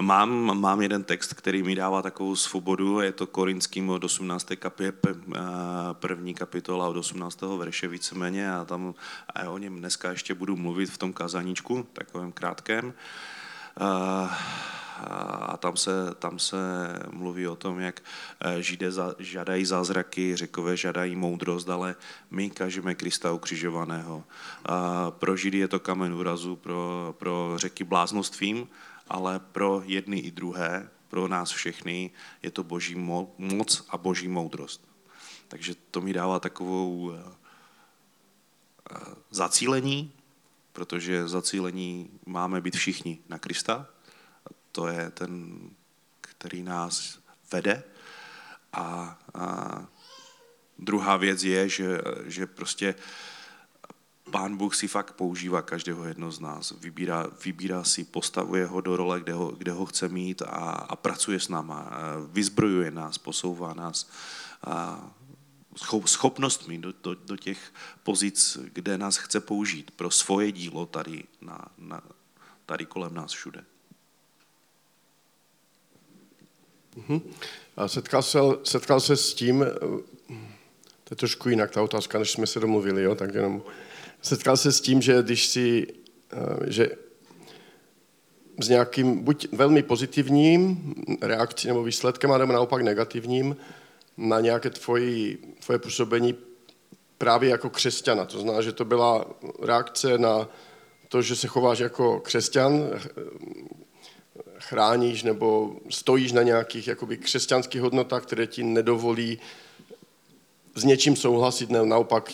Mám, 0.00 0.60
mám 0.60 0.82
jeden 0.82 1.04
text, 1.04 1.34
který 1.34 1.62
mi 1.62 1.74
dává 1.74 2.02
takovou 2.02 2.36
svobodu, 2.36 3.00
je 3.00 3.12
to 3.12 3.26
Korinským 3.26 3.90
od 3.90 4.04
18. 4.04 4.48
kapě, 4.56 4.92
první 5.92 6.34
kapitola 6.34 6.88
od 6.88 6.96
18. 6.96 7.40
verše 7.42 7.88
víceméně 7.88 8.52
a 8.52 8.64
tam 8.64 8.94
a 9.34 9.48
o 9.50 9.58
něm 9.58 9.78
dneska 9.78 10.10
ještě 10.10 10.34
budu 10.34 10.56
mluvit 10.56 10.90
v 10.90 10.98
tom 10.98 11.12
kazaníčku, 11.12 11.86
takovém 11.92 12.32
krátkém 12.32 12.94
a 15.04 15.56
tam 15.56 15.76
se, 15.76 15.90
tam 16.18 16.38
se 16.38 16.56
mluví 17.12 17.48
o 17.48 17.56
tom, 17.56 17.80
jak 17.80 18.02
eh, 18.40 18.62
Židé 18.62 18.90
žádají 19.18 19.64
zázraky, 19.64 20.36
řekové 20.36 20.76
žádají 20.76 21.16
moudrost, 21.16 21.68
ale 21.68 21.96
my 22.30 22.50
kažeme 22.50 22.94
Krista 22.94 23.32
ukřižovaného. 23.32 24.24
A 24.64 25.10
pro 25.10 25.36
Židy 25.36 25.58
je 25.58 25.68
to 25.68 25.80
kamen 25.80 26.14
úrazu, 26.14 26.56
pro, 26.56 27.14
pro 27.18 27.52
řeky 27.56 27.84
bláznostvím, 27.84 28.68
ale 29.08 29.38
pro 29.38 29.82
jedny 29.84 30.18
i 30.18 30.30
druhé, 30.30 30.88
pro 31.08 31.28
nás 31.28 31.50
všechny, 31.50 32.10
je 32.42 32.50
to 32.50 32.64
boží 32.64 32.94
moc 33.38 33.86
a 33.88 33.96
boží 33.96 34.28
moudrost. 34.28 34.88
Takže 35.48 35.74
to 35.90 36.00
mi 36.00 36.12
dává 36.12 36.40
takovou 36.40 37.12
eh, 37.12 37.32
eh, 38.90 38.98
zacílení, 39.30 40.12
protože 40.72 41.28
zacílení 41.28 42.10
máme 42.26 42.60
být 42.60 42.76
všichni 42.76 43.18
na 43.28 43.38
Krista, 43.38 43.86
to 44.76 44.86
je 44.86 45.10
ten, 45.10 45.60
který 46.20 46.62
nás 46.62 47.18
vede. 47.52 47.82
A, 48.72 49.18
a 49.34 49.86
druhá 50.78 51.16
věc 51.16 51.42
je, 51.42 51.68
že, 51.68 52.00
že 52.24 52.46
prostě 52.46 52.94
Pán 54.30 54.56
Bůh 54.56 54.74
si 54.74 54.88
fakt 54.88 55.12
používá 55.12 55.62
každého 55.62 56.04
jedno 56.04 56.32
z 56.32 56.40
nás. 56.40 56.74
Vybírá, 56.80 57.26
vybírá 57.44 57.84
si, 57.84 58.04
postavuje 58.04 58.66
ho 58.66 58.80
do 58.80 58.96
role, 58.96 59.20
kde 59.20 59.32
ho, 59.32 59.52
kde 59.52 59.72
ho 59.72 59.86
chce 59.86 60.08
mít 60.08 60.42
a, 60.42 60.46
a 60.92 60.96
pracuje 60.96 61.40
s 61.40 61.48
náma. 61.48 61.90
Vyzbrojuje 62.28 62.90
nás, 62.90 63.18
posouvá 63.18 63.74
nás 63.74 64.10
a 64.66 65.10
schopnostmi 66.04 66.78
do, 66.78 66.92
do, 67.02 67.14
do 67.14 67.36
těch 67.36 67.72
pozic, 68.02 68.58
kde 68.72 68.98
nás 68.98 69.16
chce 69.16 69.40
použít 69.40 69.90
pro 69.90 70.10
svoje 70.10 70.52
dílo 70.52 70.86
tady, 70.86 71.24
na, 71.40 71.64
na, 71.78 72.00
tady 72.66 72.86
kolem 72.86 73.14
nás 73.14 73.32
všude. 73.32 73.64
A 77.76 77.88
setkal 77.88 78.22
se, 78.22 78.38
setkal 78.62 79.00
se 79.00 79.16
s 79.16 79.34
tím, 79.34 79.62
eh, 79.62 79.78
to 81.04 81.12
je 81.12 81.16
trošku 81.16 81.48
jinak 81.48 81.70
ta 81.70 81.82
otázka, 81.82 82.18
než 82.18 82.30
jsme 82.30 82.46
se 82.46 82.60
domluvili, 82.60 83.02
jo, 83.02 83.14
tak 83.14 83.34
jenom 83.34 83.62
setkal 84.22 84.56
se 84.56 84.72
s 84.72 84.80
tím, 84.80 85.02
že 85.02 85.22
když 85.22 85.46
si, 85.46 85.86
eh, 86.32 86.36
že 86.72 86.90
s 88.60 88.68
nějakým 88.68 89.24
buď 89.24 89.48
velmi 89.52 89.82
pozitivním 89.82 90.94
reakcí 91.20 91.68
nebo 91.68 91.82
výsledkem, 91.82 92.38
nebo 92.38 92.52
naopak 92.52 92.82
negativním 92.82 93.56
na 94.16 94.40
nějaké 94.40 94.70
tvoji, 94.70 95.38
tvoje 95.64 95.78
působení 95.78 96.34
právě 97.18 97.50
jako 97.50 97.70
křesťana. 97.70 98.24
To 98.24 98.40
znamená, 98.40 98.62
že 98.62 98.72
to 98.72 98.84
byla 98.84 99.26
reakce 99.62 100.18
na 100.18 100.48
to, 101.08 101.22
že 101.22 101.36
se 101.36 101.48
chováš 101.48 101.78
jako 101.78 102.20
křesťan, 102.20 102.90
chráníš 104.60 105.22
nebo 105.22 105.76
stojíš 105.90 106.32
na 106.32 106.42
nějakých 106.42 106.88
jakoby 106.88 107.16
křesťanských 107.16 107.80
hodnotách, 107.80 108.22
které 108.22 108.46
ti 108.46 108.62
nedovolí 108.62 109.38
s 110.74 110.84
něčím 110.84 111.16
souhlasit, 111.16 111.70
ne, 111.70 111.86
naopak, 111.86 112.32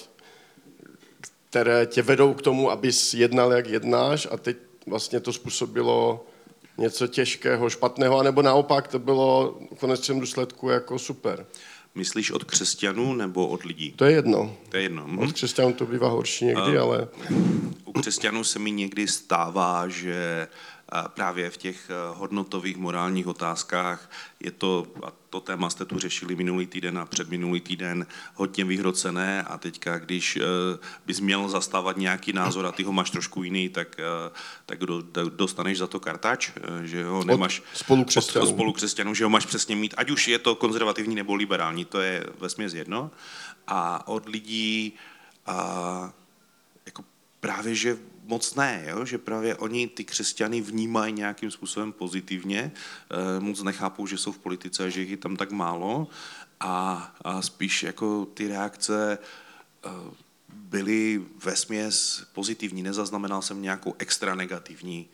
které 1.51 1.87
tě 1.87 2.03
vedou 2.03 2.35
k 2.35 2.43
tomu, 2.43 2.71
abys 2.71 3.15
jednal, 3.15 3.53
jak 3.53 3.67
jednáš 3.67 4.29
a 4.31 4.37
teď 4.37 4.57
vlastně 4.87 5.21
to 5.21 5.33
způsobilo 5.33 6.27
něco 6.79 7.07
těžkého, 7.07 7.71
špatného, 7.71 8.19
anebo 8.19 8.43
naopak 8.43 8.89
to 8.89 8.99
bylo 8.99 9.59
v 9.75 9.79
konečném 9.79 10.21
důsledku 10.21 10.69
jako 10.69 10.99
super. 10.99 11.47
Myslíš 11.95 12.31
od 12.31 12.45
křesťanů 12.45 13.15
nebo 13.15 13.49
od 13.49 13.65
lidí? 13.65 13.93
To 13.93 14.05
je 14.05 14.13
jedno. 14.13 14.57
To 14.69 14.77
je 14.77 14.83
jedno. 14.83 15.07
Od 15.19 15.33
křesťanů 15.33 15.73
to 15.73 15.87
bývá 15.87 16.09
horší 16.09 16.45
někdy, 16.45 16.79
uh, 16.79 16.83
ale... 16.83 17.09
U 17.85 17.93
křesťanů 17.93 18.45
se 18.45 18.59
mi 18.59 18.71
někdy 18.71 19.09
stává, 19.09 19.89
že 19.89 20.49
právě 21.15 21.51
v 21.51 21.57
těch 21.57 21.91
eh, 21.91 21.95
hodnotových 22.15 22.77
morálních 22.77 23.27
otázkách 23.27 24.11
je 24.41 24.51
to, 24.51 24.87
a 25.03 25.13
to 25.31 25.41
téma 25.41 25.71
jste 25.71 25.85
tu 25.85 25.99
řešili 25.99 26.37
minulý 26.37 26.67
týden 26.67 26.99
a 26.99 27.07
předminulý 27.07 27.61
týden, 27.61 28.07
hodně 28.35 28.65
vyhrocené 28.65 29.43
a 29.43 29.59
teďka, 29.59 29.99
když 29.99 30.37
eh, 30.37 30.43
bys 31.07 31.21
měl 31.21 31.49
zastávat 31.49 31.97
nějaký 31.97 32.33
názor 32.33 32.67
a 32.67 32.73
ty 32.73 32.83
ho 32.83 32.93
máš 32.93 33.11
trošku 33.11 33.43
jiný, 33.43 33.69
tak, 33.69 33.97
eh, 33.99 34.31
tak 34.67 34.79
dostaneš 35.37 35.79
za 35.79 35.87
to 35.87 36.01
kartač, 36.01 36.51
že 36.83 37.05
ho 37.05 37.25
nemáš 37.25 37.61
od 37.61 37.79
spolukřesťanů. 37.79 38.47
Od 38.47 38.49
spolukřesťanů, 38.49 39.15
že 39.15 39.25
ho 39.25 39.31
máš 39.31 39.47
přesně 39.47 39.77
mít, 39.77 39.95
ať 39.97 40.11
už 40.11 40.29
je 40.29 40.39
to 40.39 40.55
konzervativní 40.55 41.15
nebo 41.15 41.35
liberální, 41.35 41.85
to 41.85 42.01
je 42.01 42.27
vesměs 42.39 42.75
jedno. 42.75 43.11
A 43.67 44.09
od 44.09 44.29
lidí 44.29 44.93
a, 45.47 46.13
jako 46.87 47.05
právě, 47.41 47.75
že 47.75 47.97
moc 48.33 48.55
ne, 48.55 48.85
jo? 48.89 49.05
že 49.05 49.19
právě 49.19 49.57
oni 49.57 49.89
ty 49.89 50.05
křesťany 50.05 50.61
vnímají 50.61 51.13
nějakým 51.13 51.51
způsobem 51.51 51.93
pozitivně, 51.93 52.73
e, 52.73 53.41
moc 53.41 53.63
nechápou, 53.63 54.07
že 54.07 54.19
jsou 54.19 54.33
v 54.33 54.39
politice 54.39 54.85
a 54.85 54.89
že 54.89 55.01
jich 55.01 55.11
je 55.11 55.17
tam 55.17 55.37
tak 55.37 55.53
málo 55.53 56.09
a, 56.61 56.73
a 57.25 57.43
spíš 57.43 57.83
jako 57.83 58.27
ty 58.35 58.49
reakce 58.49 59.19
e, 59.19 59.89
byly 60.49 61.21
ve 61.45 61.57
směs 61.57 62.25
pozitivní. 62.33 62.83
Nezaznamenal 62.83 63.43
jsem 63.43 63.63
nějakou 63.63 63.95
extra 63.99 64.35
negativní 64.35 65.09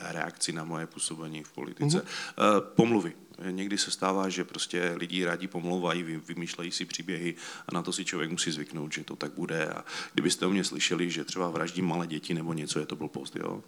reakci 0.00 0.52
na 0.52 0.64
moje 0.64 0.86
působení 0.86 1.44
v 1.44 1.52
politice. 1.52 1.98
Mm-hmm. 1.98 2.60
Pomluvy. 2.60 3.12
Někdy 3.50 3.78
se 3.78 3.90
stává, 3.90 4.28
že 4.28 4.44
prostě 4.44 4.94
lidi 4.96 5.24
rádi 5.24 5.46
pomlouvají, 5.46 6.02
vymýšlejí 6.02 6.70
si 6.70 6.84
příběhy 6.84 7.34
a 7.68 7.74
na 7.74 7.82
to 7.82 7.92
si 7.92 8.04
člověk 8.04 8.30
musí 8.30 8.50
zvyknout, 8.50 8.92
že 8.92 9.04
to 9.04 9.16
tak 9.16 9.32
bude. 9.32 9.68
A 9.68 9.84
kdybyste 10.12 10.46
o 10.46 10.50
mě 10.50 10.64
slyšeli, 10.64 11.10
že 11.10 11.24
třeba 11.24 11.50
vraždím 11.50 11.86
malé 11.86 12.06
děti 12.06 12.34
nebo 12.34 12.52
něco, 12.52 12.78
je 12.78 12.86
to 12.86 12.96
blbost, 12.96 13.36
jo. 13.36 13.64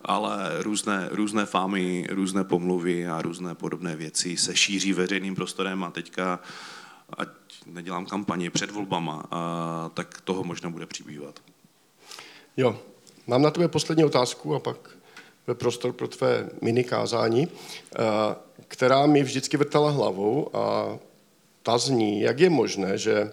Ale 0.00 0.62
různé, 0.62 1.08
různé 1.10 1.46
fámy, 1.46 2.06
různé 2.10 2.44
pomluvy 2.44 3.08
a 3.08 3.22
různé 3.22 3.54
podobné 3.54 3.96
věci 3.96 4.36
se 4.36 4.56
šíří 4.56 4.92
veřejným 4.92 5.34
prostorem 5.34 5.84
a 5.84 5.90
teďka, 5.90 6.40
ať 7.18 7.28
nedělám 7.66 8.06
kampaně 8.06 8.50
před 8.50 8.70
volbama, 8.70 9.26
a, 9.30 9.90
tak 9.94 10.20
toho 10.20 10.44
možná 10.44 10.70
bude 10.70 10.86
přibývat. 10.86 11.40
Jo, 12.56 12.80
mám 13.26 13.42
na 13.42 13.50
tebe 13.50 13.68
poslední 13.68 14.04
otázku 14.04 14.54
a 14.54 14.60
pak 14.60 14.95
ve 15.46 15.54
prostor 15.54 15.92
pro 15.92 16.08
tvé 16.08 16.48
mini 16.62 16.84
kázání, 16.84 17.48
eh, 17.48 17.98
která 18.68 19.06
mi 19.06 19.22
vždycky 19.22 19.56
vrtala 19.56 19.90
hlavou 19.90 20.56
a 20.56 20.98
ta 21.62 21.78
zní, 21.78 22.20
jak 22.20 22.40
je 22.40 22.50
možné, 22.50 22.98
že 22.98 23.14
eh, 23.14 23.32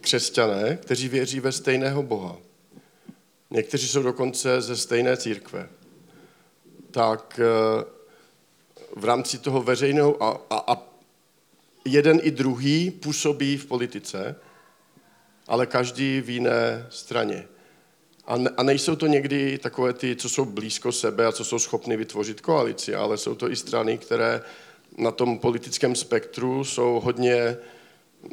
křesťané, 0.00 0.76
kteří 0.76 1.08
věří 1.08 1.40
ve 1.40 1.52
stejného 1.52 2.02
Boha, 2.02 2.36
někteří 3.50 3.88
jsou 3.88 4.02
dokonce 4.02 4.60
ze 4.60 4.76
stejné 4.76 5.16
církve, 5.16 5.68
tak 6.90 7.40
eh, 7.42 7.84
v 8.96 9.04
rámci 9.04 9.38
toho 9.38 9.62
veřejného 9.62 10.22
a, 10.22 10.40
a, 10.50 10.74
a 10.74 10.82
jeden 11.84 12.20
i 12.22 12.30
druhý 12.30 12.90
působí 12.90 13.56
v 13.56 13.66
politice, 13.66 14.36
ale 15.46 15.66
každý 15.66 16.20
v 16.20 16.30
jiné 16.30 16.86
straně. 16.90 17.48
A, 18.32 18.38
a 18.56 18.62
nejsou 18.62 18.96
to 18.96 19.06
někdy 19.06 19.58
takové 19.58 19.92
ty, 19.92 20.16
co 20.16 20.28
jsou 20.28 20.44
blízko 20.44 20.92
sebe 20.92 21.26
a 21.26 21.32
co 21.32 21.44
jsou 21.44 21.58
schopny 21.58 21.96
vytvořit 21.96 22.40
koalici, 22.40 22.94
ale 22.94 23.18
jsou 23.18 23.34
to 23.34 23.50
i 23.50 23.56
strany, 23.56 23.98
které 23.98 24.42
na 24.98 25.10
tom 25.10 25.38
politickém 25.38 25.94
spektru 25.94 26.64
jsou 26.64 27.00
hodně 27.04 27.56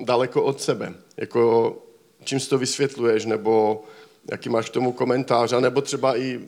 daleko 0.03 0.43
od 0.43 0.61
sebe. 0.61 0.93
Jako, 1.17 1.75
čím 2.23 2.39
si 2.39 2.49
to 2.49 2.57
vysvětluješ, 2.57 3.25
nebo 3.25 3.83
jaký 4.31 4.49
máš 4.49 4.69
k 4.69 4.73
tomu 4.73 4.91
komentář, 4.91 5.53
nebo 5.59 5.81
třeba 5.81 6.17
i 6.17 6.39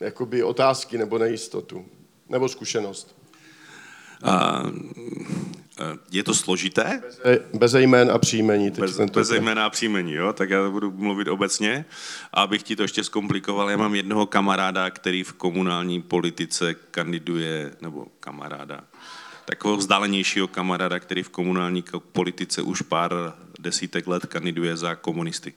jakoby 0.00 0.42
otázky 0.42 0.98
nebo 0.98 1.18
nejistotu, 1.18 1.86
nebo 2.28 2.48
zkušenost. 2.48 3.17
Uh, 4.22 4.70
je 6.10 6.22
to 6.22 6.34
složité? 6.34 7.02
Bez 7.54 7.74
jmén 7.74 8.10
a 8.10 8.18
příjmení. 8.18 8.70
Teď 8.70 8.80
bez, 8.80 9.00
bez 9.00 9.30
jména 9.30 9.66
a 9.66 9.70
příjmení, 9.70 10.12
jo? 10.12 10.32
tak 10.32 10.50
já 10.50 10.70
budu 10.70 10.90
mluvit 10.90 11.28
obecně. 11.28 11.84
A 12.32 12.42
abych 12.42 12.62
ti 12.62 12.76
to 12.76 12.82
ještě 12.82 13.04
zkomplikoval, 13.04 13.70
já 13.70 13.76
mám 13.76 13.94
jednoho 13.94 14.26
kamaráda, 14.26 14.90
který 14.90 15.24
v 15.24 15.32
komunální 15.32 16.02
politice 16.02 16.74
kandiduje, 16.74 17.72
nebo 17.80 18.06
kamaráda, 18.20 18.84
takového 19.44 19.76
vzdálenějšího 19.76 20.48
kamaráda, 20.48 20.98
který 20.98 21.22
v 21.22 21.28
komunální 21.28 21.84
politice 22.12 22.62
už 22.62 22.82
pár 22.82 23.34
desítek 23.60 24.06
let 24.06 24.26
kandiduje 24.26 24.76
za 24.76 24.94
komunisty. 24.94 25.54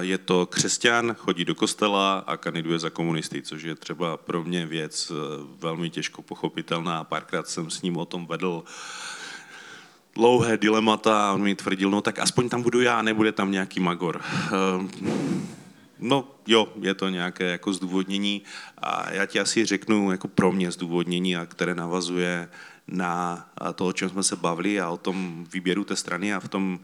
Je 0.00 0.18
to 0.18 0.46
křesťan, 0.46 1.14
chodí 1.14 1.44
do 1.44 1.54
kostela 1.54 2.18
a 2.18 2.36
kandiduje 2.36 2.78
za 2.78 2.90
komunisty, 2.90 3.42
což 3.42 3.62
je 3.62 3.74
třeba 3.74 4.16
pro 4.16 4.44
mě 4.44 4.66
věc 4.66 5.12
eh, 5.12 5.14
velmi 5.58 5.90
těžko 5.90 6.22
pochopitelná. 6.22 7.04
Párkrát 7.04 7.48
jsem 7.48 7.70
s 7.70 7.82
ním 7.82 7.96
o 7.96 8.04
tom 8.04 8.26
vedl 8.26 8.64
dlouhé 10.14 10.56
dilemata 10.56 11.28
a 11.28 11.32
on 11.32 11.42
mi 11.42 11.54
tvrdil, 11.54 11.90
no 11.90 12.00
tak 12.00 12.18
aspoň 12.18 12.48
tam 12.48 12.62
budu 12.62 12.80
já, 12.80 13.02
nebude 13.02 13.32
tam 13.32 13.50
nějaký 13.50 13.80
magor. 13.80 14.20
Eh, 14.24 14.88
no 15.98 16.28
jo, 16.46 16.68
je 16.80 16.94
to 16.94 17.08
nějaké 17.08 17.44
jako 17.44 17.72
zdůvodnění 17.72 18.42
a 18.78 19.12
já 19.12 19.26
ti 19.26 19.40
asi 19.40 19.64
řeknu 19.64 20.10
jako 20.10 20.28
pro 20.28 20.52
mě 20.52 20.70
zdůvodnění, 20.70 21.36
a 21.36 21.46
které 21.46 21.74
navazuje 21.74 22.48
na 22.88 23.46
to, 23.74 23.86
o 23.86 23.92
čem 23.92 24.08
jsme 24.08 24.22
se 24.22 24.36
bavili 24.36 24.80
a 24.80 24.90
o 24.90 24.96
tom 24.96 25.46
výběru 25.52 25.84
té 25.84 25.96
strany 25.96 26.34
a 26.34 26.40
v 26.40 26.48
tom 26.48 26.80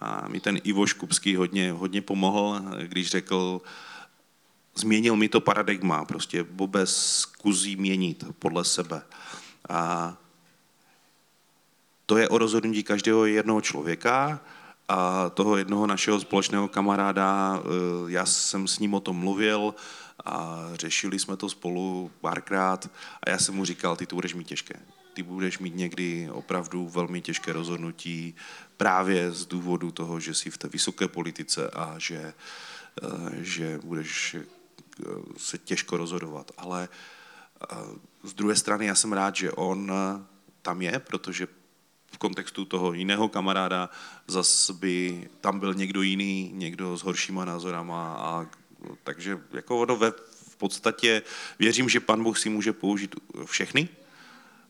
a 0.00 0.28
mi 0.28 0.40
ten 0.40 0.58
Ivo 0.64 0.86
Škupský 0.86 1.36
hodně, 1.36 1.72
hodně 1.72 2.02
pomohl, 2.02 2.60
když 2.86 3.10
řekl, 3.10 3.60
změnil 4.74 5.16
mi 5.16 5.28
to 5.28 5.40
paradigma, 5.40 6.04
prostě 6.04 6.42
vůbec 6.42 6.96
zkusí 6.96 7.76
měnit 7.76 8.24
podle 8.38 8.64
sebe. 8.64 9.02
A 9.68 10.16
to 12.06 12.16
je 12.16 12.28
o 12.28 12.38
rozhodnutí 12.38 12.82
každého 12.82 13.26
jednoho 13.26 13.60
člověka 13.60 14.40
a 14.88 15.30
toho 15.30 15.56
jednoho 15.56 15.86
našeho 15.86 16.20
společného 16.20 16.68
kamaráda, 16.68 17.60
eh, 17.62 18.10
já 18.10 18.26
jsem 18.26 18.68
s 18.68 18.78
ním 18.78 18.94
o 18.94 19.00
tom 19.00 19.16
mluvil 19.16 19.74
a 20.24 20.68
řešili 20.74 21.18
jsme 21.18 21.36
to 21.36 21.48
spolu 21.48 22.10
párkrát 22.20 22.90
a 23.22 23.30
já 23.30 23.38
jsem 23.38 23.54
mu 23.54 23.64
říkal, 23.64 23.96
ty 23.96 24.06
to 24.06 24.14
budeš 24.14 24.34
mít 24.34 24.46
těžké. 24.46 24.74
Ty 25.14 25.22
budeš 25.22 25.58
mít 25.58 25.76
někdy 25.76 26.30
opravdu 26.30 26.88
velmi 26.88 27.20
těžké 27.20 27.52
rozhodnutí 27.52 28.34
právě 28.80 29.32
z 29.32 29.46
důvodu 29.46 29.90
toho, 29.92 30.20
že 30.20 30.34
jsi 30.34 30.50
v 30.50 30.58
té 30.58 30.68
vysoké 30.68 31.08
politice 31.08 31.70
a 31.70 31.94
že, 31.98 32.32
eh, 32.32 33.44
že 33.44 33.80
budeš 33.84 34.34
eh, 34.34 34.44
se 35.36 35.58
těžko 35.58 35.96
rozhodovat. 35.96 36.50
Ale 36.56 36.88
z 38.24 38.32
druhé 38.34 38.56
strany 38.56 38.86
já 38.86 38.94
jsem 38.94 39.12
rád, 39.12 39.36
že 39.36 39.52
on 39.52 39.92
tam 40.62 40.82
je, 40.82 40.98
protože 40.98 41.46
v 42.12 42.18
kontextu 42.18 42.64
toho 42.64 42.92
jiného 42.92 43.28
kamaráda 43.28 43.90
zas 44.26 44.70
by 44.70 45.28
tam 45.40 45.60
byl 45.60 45.74
někdo 45.74 46.02
jiný, 46.02 46.52
někdo 46.54 46.96
s 46.96 47.02
horšíma 47.02 47.44
názorama 47.44 48.16
a 48.16 48.46
takže 49.04 49.38
jako 49.52 49.78
ono 49.78 49.96
ve, 49.96 50.10
v 50.48 50.56
podstatě 50.56 51.22
věřím, 51.58 51.88
že 51.88 52.00
pan 52.00 52.22
Bůh 52.24 52.38
si 52.38 52.48
může 52.48 52.72
použít 52.72 53.16
všechny 53.44 53.88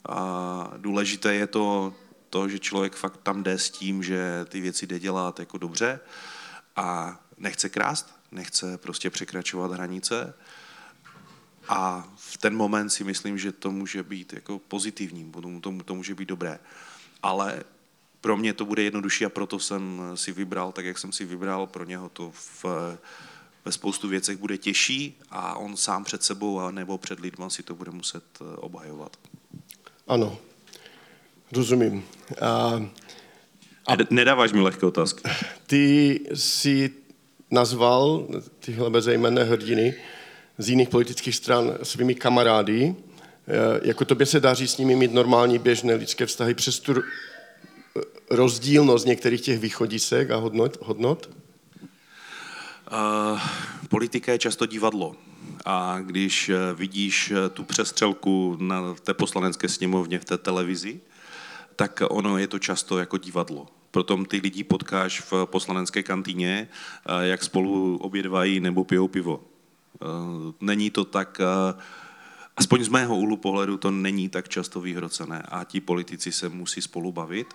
a 0.09 0.73
důležité 0.77 1.35
je 1.35 1.47
to, 1.47 1.95
to, 2.31 2.49
že 2.49 2.59
člověk 2.59 2.95
fakt 2.95 3.17
tam 3.23 3.43
jde 3.43 3.59
s 3.59 3.71
tím, 3.71 4.03
že 4.03 4.45
ty 4.49 4.61
věci 4.61 4.87
jde 4.87 4.99
dělat 4.99 5.39
jako 5.39 5.59
dobře 5.59 6.01
a 6.77 7.19
nechce 7.39 7.69
krást, 7.69 8.15
nechce 8.33 8.79
prostě 8.79 9.11
překračovat 9.11 9.73
hranice 9.73 10.35
a 11.69 12.09
v 12.17 12.37
ten 12.39 12.57
moment 12.57 12.91
si 12.91 13.05
myslím, 13.05 13.39
že 13.39 13.53
to 13.53 13.71
může 13.71 14.03
být 14.03 14.33
jako 14.33 14.59
pozitivní, 14.59 15.33
to, 15.61 15.75
to, 15.85 15.95
může 15.95 16.15
být 16.15 16.29
dobré 16.29 16.59
ale 17.23 17.65
pro 18.21 18.37
mě 18.37 18.53
to 18.53 18.65
bude 18.65 18.83
jednodušší 18.83 19.25
a 19.27 19.29
proto 19.29 19.59
jsem 19.59 20.01
si 20.15 20.33
vybral 20.33 20.73
tak, 20.73 20.85
jak 20.85 20.99
jsem 20.99 21.13
si 21.13 21.25
vybral. 21.25 21.67
Pro 21.67 21.85
něho 21.85 22.09
to 22.09 22.31
v, 22.31 22.65
ve 23.65 23.73
spoustu 23.73 24.09
věcech 24.09 24.37
bude 24.37 24.59
těžší 24.59 25.19
a 25.31 25.55
on 25.55 25.77
sám 25.77 26.05
před 26.05 26.23
sebou 26.23 26.61
a 26.61 26.71
nebo 26.71 26.99
před 26.99 27.21
lidma 27.21 27.51
si 27.51 27.63
to 27.63 27.75
bude 27.75 27.91
muset 27.91 28.25
eh, 28.41 28.57
obhajovat. 28.57 29.17
Ano, 30.09 30.39
rozumím. 31.53 32.05
A, 32.41 32.83
a 33.87 33.97
Nedáváš 34.11 34.53
mi 34.53 34.61
lehké 34.61 34.87
otázky. 34.87 35.23
Ty 35.67 36.21
si 36.35 36.91
nazval 37.51 38.27
tyhle 38.61 38.91
bezejmenné 38.91 39.45
hrdiny 39.45 39.95
z 40.59 40.69
jiných 40.69 40.89
politických 40.89 41.37
stran 41.37 41.79
svými 41.83 42.15
kamarády. 42.15 42.95
Eh, 43.49 43.81
jako 43.83 44.05
tobě 44.05 44.27
se 44.27 44.41
daří 44.41 44.69
s 44.69 44.79
nimi 44.79 44.97
mít 44.97 45.13
normální 45.13 45.59
běžné 45.59 45.95
lidské 45.95 46.27
vztahy 46.27 46.55
přes 46.55 46.79
tu 46.79 46.95
rozdílnost 48.31 49.07
některých 49.07 49.41
těch 49.41 49.59
východisek 49.59 50.31
a 50.31 50.37
hodnot? 50.37 50.79
hodnot? 50.83 51.31
Uh, 52.93 53.41
politika 53.89 54.33
je 54.33 54.39
často 54.39 54.67
divadlo. 54.67 55.17
A 55.65 55.99
když 56.01 56.49
eh, 56.49 56.75
vidíš 56.75 57.31
eh, 57.31 57.49
tu 57.49 57.65
přestřelku 57.65 58.57
na 58.61 58.95
té 58.95 59.15
poslanecké 59.15 59.69
sněmovně 59.69 60.19
v 60.19 60.25
té 60.25 60.39
televizi, 60.39 61.01
tak 61.81 62.03
ono 62.13 62.37
je 62.37 62.47
to 62.47 62.59
často 62.59 62.99
jako 62.99 63.17
divadlo. 63.17 63.67
Potom 63.91 64.25
ty 64.25 64.37
lidi 64.37 64.65
potkáš 64.65 65.21
v 65.21 65.33
poslanecké 65.45 66.03
kantýně, 66.03 66.69
jak 67.21 67.43
spolu 67.43 67.97
obědvají 67.97 68.61
nebo 68.61 68.85
pijou 68.85 69.09
pivo. 69.09 69.41
Není 70.61 70.91
to 70.91 71.05
tak, 71.05 71.41
aspoň 72.57 72.85
z 72.85 72.89
mého 72.89 73.17
úhlu 73.17 73.37
pohledu, 73.37 73.77
to 73.77 73.91
není 73.91 74.29
tak 74.29 74.49
často 74.49 74.81
vyhrocené 74.81 75.43
a 75.49 75.65
ti 75.65 75.81
politici 75.81 76.33
se 76.33 76.49
musí 76.49 76.83
spolu 76.83 77.13
bavit 77.13 77.55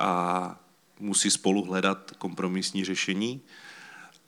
a 0.00 0.60
musí 1.00 1.30
spolu 1.30 1.64
hledat 1.64 2.10
kompromisní 2.18 2.84
řešení 2.84 3.40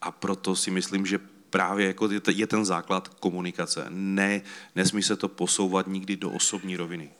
a 0.01 0.11
proto 0.11 0.57
si 0.57 0.71
myslím, 0.71 1.07
že 1.07 1.21
právě 1.51 1.87
jako 1.87 2.09
je 2.33 2.47
ten 2.47 2.65
základ 2.65 3.09
komunikace. 3.09 3.87
Ne, 3.91 4.41
nesmí 4.75 5.03
se 5.03 5.17
to 5.17 5.29
posouvat 5.29 5.87
nikdy 5.87 6.17
do 6.17 6.31
osobní 6.31 6.77
roviny. 6.77 7.11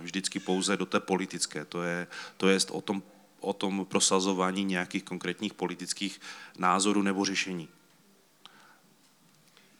Vždycky 0.00 0.40
pouze 0.40 0.76
do 0.76 0.86
té 0.86 1.00
politické. 1.00 1.64
To 1.64 1.82
je, 1.82 2.06
to 2.36 2.48
je 2.48 2.58
o 2.70 2.80
tom, 2.80 3.02
o 3.40 3.52
tom 3.52 3.84
prosazování 3.84 4.64
nějakých 4.64 5.02
konkrétních 5.02 5.54
politických 5.54 6.20
názorů 6.58 7.02
nebo 7.02 7.24
řešení. 7.24 7.68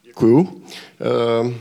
Děkuju. 0.03 0.65
Ehm, 1.01 1.61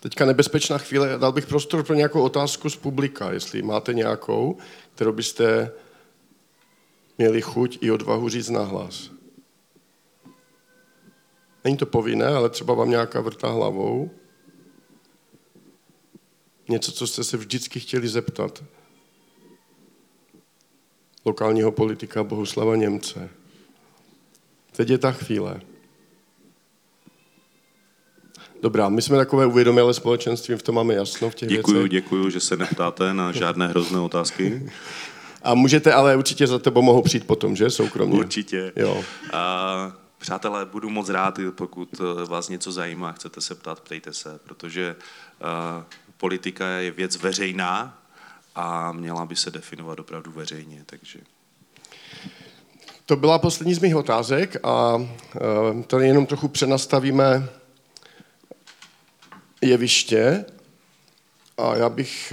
teďka 0.00 0.24
nebezpečná 0.24 0.78
chvíle. 0.78 1.18
Dal 1.18 1.32
bych 1.32 1.46
prostor 1.46 1.84
pro 1.84 1.94
nějakou 1.94 2.22
otázku 2.22 2.70
z 2.70 2.76
publika, 2.76 3.32
jestli 3.32 3.62
máte 3.62 3.94
nějakou, 3.94 4.58
kterou 4.94 5.12
byste 5.12 5.72
měli 7.18 7.42
chuť 7.42 7.78
i 7.80 7.90
odvahu 7.90 8.28
říct 8.28 8.48
nahlas. 8.48 9.10
Není 11.64 11.76
to 11.76 11.86
povinné, 11.86 12.26
ale 12.26 12.50
třeba 12.50 12.74
vám 12.74 12.90
nějaká 12.90 13.20
vrtá 13.20 13.48
hlavou. 13.48 14.10
Něco, 16.72 16.92
co 16.92 17.06
jste 17.06 17.24
se 17.24 17.36
vždycky 17.36 17.80
chtěli 17.80 18.08
zeptat. 18.08 18.64
Lokálního 21.24 21.72
politika 21.72 22.24
Bohuslava 22.24 22.76
Němce. 22.76 23.28
Teď 24.76 24.90
je 24.90 24.98
ta 24.98 25.12
chvíle. 25.12 25.60
Dobrá, 28.62 28.88
my 28.88 29.02
jsme 29.02 29.16
takové 29.16 29.46
uvědomilé 29.46 29.94
společenství, 29.94 30.54
v 30.54 30.62
tom 30.62 30.74
máme 30.74 30.94
jasno 30.94 31.30
v 31.30 31.34
těch 31.34 31.48
děkuju, 31.48 31.76
věcech. 31.76 31.90
Děkuju, 31.90 32.30
že 32.30 32.40
se 32.40 32.56
neptáte 32.56 33.14
na 33.14 33.32
žádné 33.32 33.66
hrozné 33.66 34.00
otázky. 34.00 34.70
A 35.42 35.54
můžete, 35.54 35.92
ale 35.92 36.16
určitě 36.16 36.46
za 36.46 36.58
tebou 36.58 36.82
mohou 36.82 37.02
přijít 37.02 37.26
potom, 37.26 37.56
že? 37.56 37.70
Soukromně. 37.70 38.18
Určitě. 38.18 38.72
Jo. 38.76 39.04
A, 39.32 39.92
přátelé, 40.18 40.64
budu 40.64 40.90
moc 40.90 41.08
rád, 41.08 41.38
pokud 41.54 41.88
eh, 42.00 42.26
vás 42.26 42.48
něco 42.48 42.72
zajímá, 42.72 43.12
chcete 43.12 43.40
se 43.40 43.54
ptát, 43.54 43.80
ptejte 43.80 44.12
se, 44.12 44.40
protože 44.44 44.96
a, 45.40 45.84
eh, 45.90 46.01
politika 46.22 46.66
je 46.66 46.90
věc 46.90 47.16
veřejná 47.16 47.98
a 48.54 48.92
měla 48.92 49.26
by 49.26 49.36
se 49.36 49.50
definovat 49.50 50.00
opravdu 50.00 50.32
veřejně, 50.32 50.82
takže... 50.86 51.18
To 53.06 53.16
byla 53.16 53.38
poslední 53.38 53.74
z 53.74 53.78
mých 53.78 53.96
otázek 53.96 54.56
a 54.62 54.96
eh, 55.00 55.82
tady 55.82 56.06
jenom 56.06 56.26
trochu 56.26 56.48
přenastavíme 56.48 57.48
jeviště 59.60 60.44
a 61.58 61.76
já 61.76 61.88
bych 61.88 62.32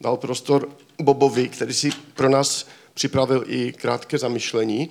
dal 0.00 0.16
prostor 0.16 0.68
Bobovi, 1.02 1.48
který 1.48 1.74
si 1.74 1.90
pro 2.14 2.28
nás 2.28 2.68
připravil 2.94 3.44
i 3.46 3.72
krátké 3.72 4.18
zamyšlení. 4.18 4.90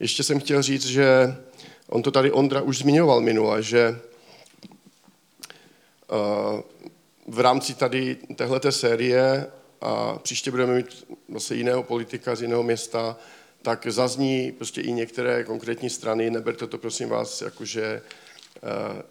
Ještě 0.00 0.22
jsem 0.22 0.40
chtěl 0.40 0.62
říct, 0.62 0.86
že 0.86 1.36
on 1.88 2.02
to 2.02 2.10
tady 2.10 2.32
Ondra 2.32 2.60
už 2.60 2.78
zmiňoval 2.78 3.20
minule, 3.20 3.62
že 3.62 4.00
eh, 6.10 6.62
v 7.28 7.40
rámci 7.40 7.74
tady 7.74 8.16
téhleté 8.36 8.72
série 8.72 9.46
a 9.80 10.18
příště 10.18 10.50
budeme 10.50 10.74
mít 10.74 11.06
zase 11.34 11.54
jiného 11.54 11.82
politika 11.82 12.34
z 12.34 12.42
jiného 12.42 12.62
města, 12.62 13.16
tak 13.62 13.86
zazní 13.86 14.52
prostě 14.52 14.80
i 14.80 14.92
některé 14.92 15.44
konkrétní 15.44 15.90
strany, 15.90 16.30
neberte 16.30 16.66
to 16.66 16.78
prosím 16.78 17.08
vás 17.08 17.42
jakože 17.42 18.02
uh, 18.62 19.02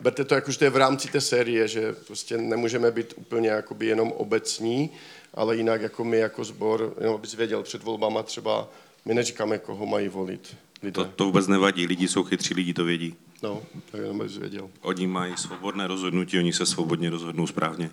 berte 0.00 0.24
to 0.24 0.34
jako, 0.34 0.52
že 0.52 0.58
to 0.58 0.64
je 0.64 0.70
v 0.70 0.76
rámci 0.76 1.08
té 1.08 1.20
série, 1.20 1.68
že 1.68 1.92
prostě 1.92 2.38
nemůžeme 2.38 2.90
být 2.90 3.14
úplně 3.16 3.48
jakoby 3.48 3.86
jenom 3.86 4.12
obecní, 4.12 4.90
ale 5.34 5.56
jinak 5.56 5.82
jako 5.82 6.04
my 6.04 6.18
jako 6.18 6.44
sbor, 6.44 6.94
jenom 6.98 7.14
abys 7.14 7.34
věděl, 7.34 7.62
před 7.62 7.82
volbama 7.82 8.22
třeba 8.22 8.68
my 9.04 9.14
neříkáme, 9.14 9.58
koho 9.58 9.86
mají 9.86 10.08
volit 10.08 10.56
lidé. 10.82 10.92
To, 10.92 11.04
to 11.04 11.24
vůbec 11.24 11.46
nevadí, 11.46 11.86
lidi 11.86 12.08
jsou 12.08 12.22
chytří, 12.22 12.54
lidi 12.54 12.74
to 12.74 12.84
vědí. 12.84 13.14
No, 13.42 13.62
tak 13.90 14.00
jenom 14.00 14.20
abys 14.20 14.36
věděl. 14.36 14.70
Oni 14.80 15.06
mají 15.06 15.36
svobodné 15.36 15.86
rozhodnutí, 15.86 16.38
oni 16.38 16.52
se 16.52 16.66
svobodně 16.66 17.10
rozhodnou 17.10 17.46
správně. 17.46 17.90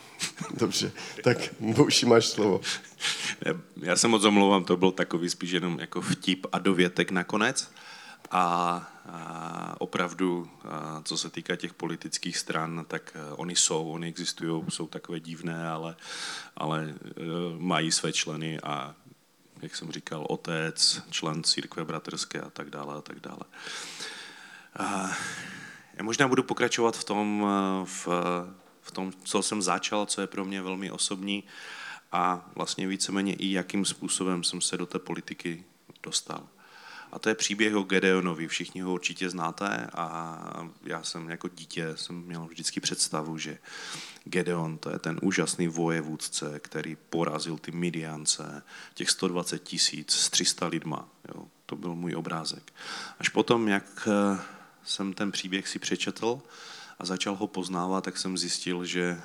Dobře, 0.58 0.92
tak 1.24 1.38
už 1.60 2.02
máš 2.04 2.26
slovo. 2.26 2.60
Já 3.76 3.96
se 3.96 4.08
moc 4.08 4.24
omlouvám, 4.24 4.64
to 4.64 4.76
byl 4.76 4.92
takový 4.92 5.30
spíš 5.30 5.50
jenom 5.50 5.80
jako 5.80 6.00
vtip 6.00 6.46
a 6.52 6.58
dovětek 6.58 7.10
nakonec. 7.10 7.72
A, 8.30 8.42
a 9.08 9.74
opravdu, 9.78 10.50
a 10.64 11.02
co 11.04 11.18
se 11.18 11.30
týká 11.30 11.56
těch 11.56 11.74
politických 11.74 12.38
stran, 12.38 12.84
tak 12.88 13.12
e, 13.14 13.32
oni 13.32 13.56
jsou, 13.56 13.90
oni 13.90 14.06
existují, 14.06 14.62
jsou 14.68 14.86
takové 14.86 15.20
divné, 15.20 15.68
ale, 15.68 15.96
ale 16.56 16.84
e, 16.84 16.94
mají 17.58 17.92
své 17.92 18.12
členy 18.12 18.60
a 18.60 18.94
jak 19.62 19.76
jsem 19.76 19.92
říkal, 19.92 20.26
otec, 20.28 21.02
člen 21.10 21.42
církve 21.44 21.84
bratrské 21.84 22.40
a 22.40 22.50
tak 22.50 22.70
dále 22.70 22.94
a 22.94 23.00
tak 23.00 23.20
dále. 23.20 23.42
Já 25.94 26.02
možná 26.02 26.28
budu 26.28 26.42
pokračovat 26.42 26.96
v 26.96 27.04
tom, 27.04 27.46
e, 27.48 27.86
v, 27.86 28.08
v 28.80 28.90
tom, 28.92 29.12
co 29.24 29.42
jsem 29.42 29.62
začal, 29.62 30.06
co 30.06 30.20
je 30.20 30.26
pro 30.26 30.44
mě 30.44 30.62
velmi 30.62 30.90
osobní 30.90 31.44
a 32.12 32.50
vlastně 32.54 32.86
víceméně 32.86 33.34
i 33.34 33.52
jakým 33.52 33.84
způsobem 33.84 34.44
jsem 34.44 34.60
se 34.60 34.76
do 34.76 34.86
té 34.86 34.98
politiky 34.98 35.64
dostal. 36.02 36.48
A 37.12 37.18
to 37.18 37.28
je 37.28 37.34
příběh 37.34 37.76
o 37.76 37.82
Gedeonovi, 37.82 38.48
všichni 38.48 38.80
ho 38.80 38.92
určitě 38.92 39.30
znáte 39.30 39.88
a 39.94 40.66
já 40.84 41.02
jsem 41.02 41.30
jako 41.30 41.48
dítě 41.48 41.96
jsem 41.96 42.16
měl 42.16 42.46
vždycky 42.46 42.80
představu, 42.80 43.38
že 43.38 43.58
Gedeon 44.24 44.78
to 44.78 44.90
je 44.90 44.98
ten 44.98 45.18
úžasný 45.22 45.68
vojevůdce, 45.68 46.60
který 46.60 46.96
porazil 46.96 47.58
ty 47.58 47.72
Midiance, 47.72 48.62
těch 48.94 49.10
120 49.10 49.58
tisíc 49.58 50.12
s 50.12 50.30
300 50.30 50.66
lidma. 50.66 51.08
Jo. 51.34 51.44
To 51.66 51.76
byl 51.76 51.94
můj 51.94 52.14
obrázek. 52.16 52.72
Až 53.18 53.28
potom, 53.28 53.68
jak 53.68 54.08
eh, 54.08 54.38
jsem 54.84 55.12
ten 55.12 55.32
příběh 55.32 55.68
si 55.68 55.78
přečetl 55.78 56.40
a 56.98 57.06
začal 57.06 57.34
ho 57.34 57.46
poznávat, 57.46 58.04
tak 58.04 58.18
jsem 58.18 58.38
zjistil, 58.38 58.84
že 58.84 59.20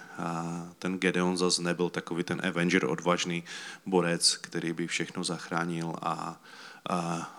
ten 0.80 1.00
Gedeon 1.00 1.38
zase 1.38 1.62
nebyl 1.62 1.90
takový 1.90 2.24
ten 2.24 2.42
Avenger, 2.48 2.86
odvážný 2.86 3.44
borec, 3.86 4.38
který 4.38 4.74
by 4.74 4.88
všechno 4.88 5.24
zachránil 5.24 5.94
a 6.02 6.42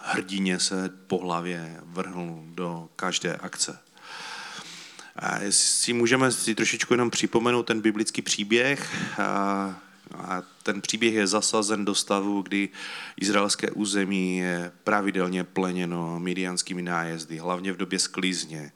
hrdině 0.03 0.61
se 0.61 0.89
po 1.07 1.19
hlavě 1.19 1.81
vrhnul 1.83 2.45
do 2.47 2.89
každé 2.97 3.37
akce. 3.37 3.79
A 5.17 5.39
jestli 5.39 5.93
můžeme 5.93 6.33
si 6.33 6.55
trošičku 6.55 6.95
jenom 6.95 7.11
připomenout 7.11 7.63
ten 7.63 7.81
biblický 7.81 8.23
příběh, 8.23 8.97
a 10.15 10.43
ten 10.63 10.81
příběh 10.81 11.15
je 11.15 11.27
zasazen 11.27 11.85
do 11.85 11.95
stavu, 11.95 12.43
kdy 12.43 12.69
izraelské 13.21 13.71
území 13.71 14.37
je 14.37 14.73
pravidelně 14.85 15.45
pleněno 15.45 16.21
midianskými 16.21 16.83
nájezdy, 16.83 17.39
hlavně 17.39 17.73
v 17.73 17.77
době 17.77 17.99
sklízně. 17.99 18.73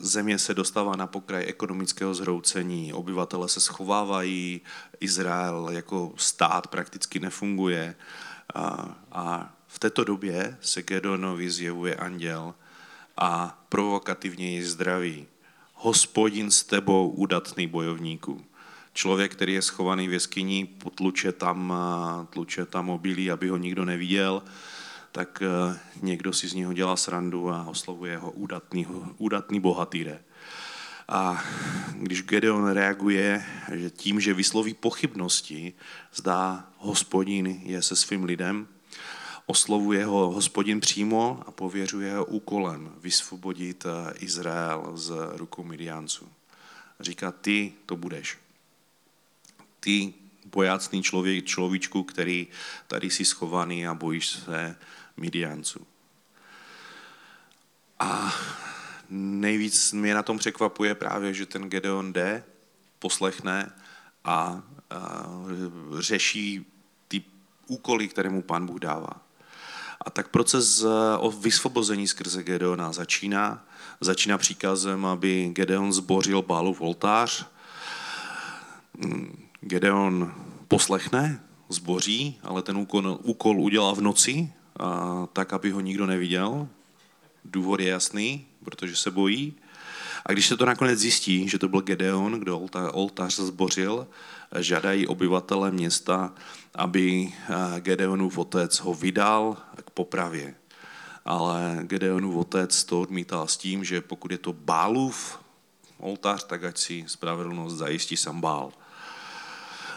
Země 0.00 0.38
se 0.38 0.54
dostává 0.54 0.96
na 0.96 1.06
pokraj 1.06 1.44
ekonomického 1.48 2.14
zhroucení, 2.14 2.92
obyvatele 2.92 3.48
se 3.48 3.60
schovávají, 3.60 4.60
Izrael 5.00 5.68
jako 5.72 6.12
stát 6.16 6.66
prakticky 6.66 7.20
nefunguje 7.20 7.94
a, 8.54 8.94
a 9.12 9.54
v 9.66 9.78
této 9.78 10.04
době 10.04 10.56
se 10.60 10.82
Gedonovi 10.82 11.50
zjevuje 11.50 11.94
anděl 11.94 12.54
a 13.16 13.64
provokativně 13.68 14.50
ji 14.50 14.64
zdraví. 14.64 15.26
Hospodin 15.74 16.50
s 16.50 16.64
tebou, 16.64 17.08
udatný 17.08 17.66
bojovníku. 17.66 18.44
Člověk, 18.94 19.32
který 19.32 19.52
je 19.52 19.62
schovaný 19.62 20.08
v 20.08 20.12
jeskyni, 20.12 20.64
potluče 20.64 21.32
tam, 21.32 21.74
tluče 22.30 22.66
tam 22.66 22.90
obilí, 22.90 23.30
aby 23.30 23.48
ho 23.48 23.56
nikdo 23.56 23.84
neviděl, 23.84 24.42
tak 25.12 25.42
e, 25.42 25.78
někdo 26.02 26.32
si 26.32 26.48
z 26.48 26.54
něho 26.54 26.72
dělá 26.72 26.96
srandu 26.96 27.50
a 27.50 27.64
oslovuje 27.64 28.16
ho 28.18 28.30
údatný, 28.30 28.86
údatný 29.18 29.60
bohatýre. 29.60 30.20
A 31.08 31.44
když 31.92 32.22
Gedeon 32.22 32.70
reaguje, 32.70 33.44
že 33.72 33.90
tím, 33.90 34.20
že 34.20 34.34
vysloví 34.34 34.74
pochybnosti, 34.74 35.72
zdá 36.14 36.68
hospodin 36.78 37.46
je 37.46 37.82
se 37.82 37.96
svým 37.96 38.24
lidem, 38.24 38.68
oslovuje 39.46 40.04
ho 40.04 40.30
hospodin 40.30 40.80
přímo 40.80 41.42
a 41.46 41.50
pověřuje 41.50 42.16
ho 42.16 42.24
úkolem 42.24 42.92
vysvobodit 43.00 43.86
Izrael 44.18 44.92
z 44.94 45.12
rukou 45.36 45.64
Midianců. 45.64 46.28
Říká, 47.00 47.32
ty 47.32 47.72
to 47.86 47.96
budeš. 47.96 48.43
Ty 49.84 50.14
bojácný 50.44 51.02
člověk, 51.02 51.44
človíčku, 51.44 52.02
který 52.02 52.46
tady 52.86 53.10
jsi 53.10 53.24
schovaný 53.24 53.86
a 53.86 53.94
bojíš 53.94 54.26
se 54.28 54.76
Midianců. 55.16 55.86
A 57.98 58.34
nejvíc 59.10 59.92
mě 59.92 60.14
na 60.14 60.22
tom 60.22 60.38
překvapuje 60.38 60.94
právě, 60.94 61.34
že 61.34 61.46
ten 61.46 61.70
Gedeon 61.70 62.12
jde, 62.12 62.44
poslechne 62.98 63.72
a, 64.24 64.62
a 64.90 65.26
řeší 65.98 66.66
ty 67.08 67.22
úkoly, 67.66 68.08
které 68.08 68.30
mu 68.30 68.42
pán 68.42 68.66
Bůh 68.66 68.80
dává. 68.80 69.20
A 70.00 70.10
tak 70.10 70.28
proces 70.28 70.84
o 71.18 71.30
vysvobození 71.30 72.08
skrze 72.08 72.42
Gedeona 72.42 72.92
začíná. 72.92 73.68
Začíná 74.00 74.38
příkazem, 74.38 75.06
aby 75.06 75.48
Gedeon 75.52 75.92
zbořil 75.92 76.42
Bálův 76.42 76.80
oltář. 76.80 77.46
Gedeon 79.64 80.34
poslechne, 80.68 81.40
zboří, 81.68 82.38
ale 82.42 82.62
ten 82.62 82.76
úkol, 82.76 83.18
úkol 83.22 83.60
udělá 83.60 83.94
v 83.94 84.00
noci, 84.00 84.52
a, 84.80 85.26
tak, 85.32 85.52
aby 85.52 85.70
ho 85.70 85.80
nikdo 85.80 86.06
neviděl. 86.06 86.68
Důvod 87.44 87.80
je 87.80 87.88
jasný, 87.88 88.46
protože 88.64 88.96
se 88.96 89.10
bojí. 89.10 89.54
A 90.26 90.32
když 90.32 90.46
se 90.46 90.56
to 90.56 90.66
nakonec 90.66 90.98
zjistí, 90.98 91.48
že 91.48 91.58
to 91.58 91.68
byl 91.68 91.80
Gedeon, 91.80 92.32
kdo 92.32 92.68
oltář 92.92 93.36
zbořil, 93.38 94.06
žádají 94.58 95.06
obyvatele 95.06 95.70
města, 95.70 96.32
aby 96.74 97.32
Gedeonův 97.78 98.38
otec 98.38 98.80
ho 98.80 98.94
vydal 98.94 99.56
k 99.84 99.90
popravě. 99.90 100.54
Ale 101.24 101.78
Gedeonův 101.82 102.36
otec 102.36 102.84
to 102.84 103.00
odmítal 103.00 103.48
s 103.48 103.56
tím, 103.56 103.84
že 103.84 104.00
pokud 104.00 104.30
je 104.30 104.38
to 104.38 104.52
Bálův 104.52 105.38
oltář, 105.98 106.44
tak 106.44 106.64
ať 106.64 106.78
si 106.78 107.04
spravedlnost 107.06 107.76
zajistí 107.76 108.16
sam 108.16 108.40
Bál. 108.40 108.72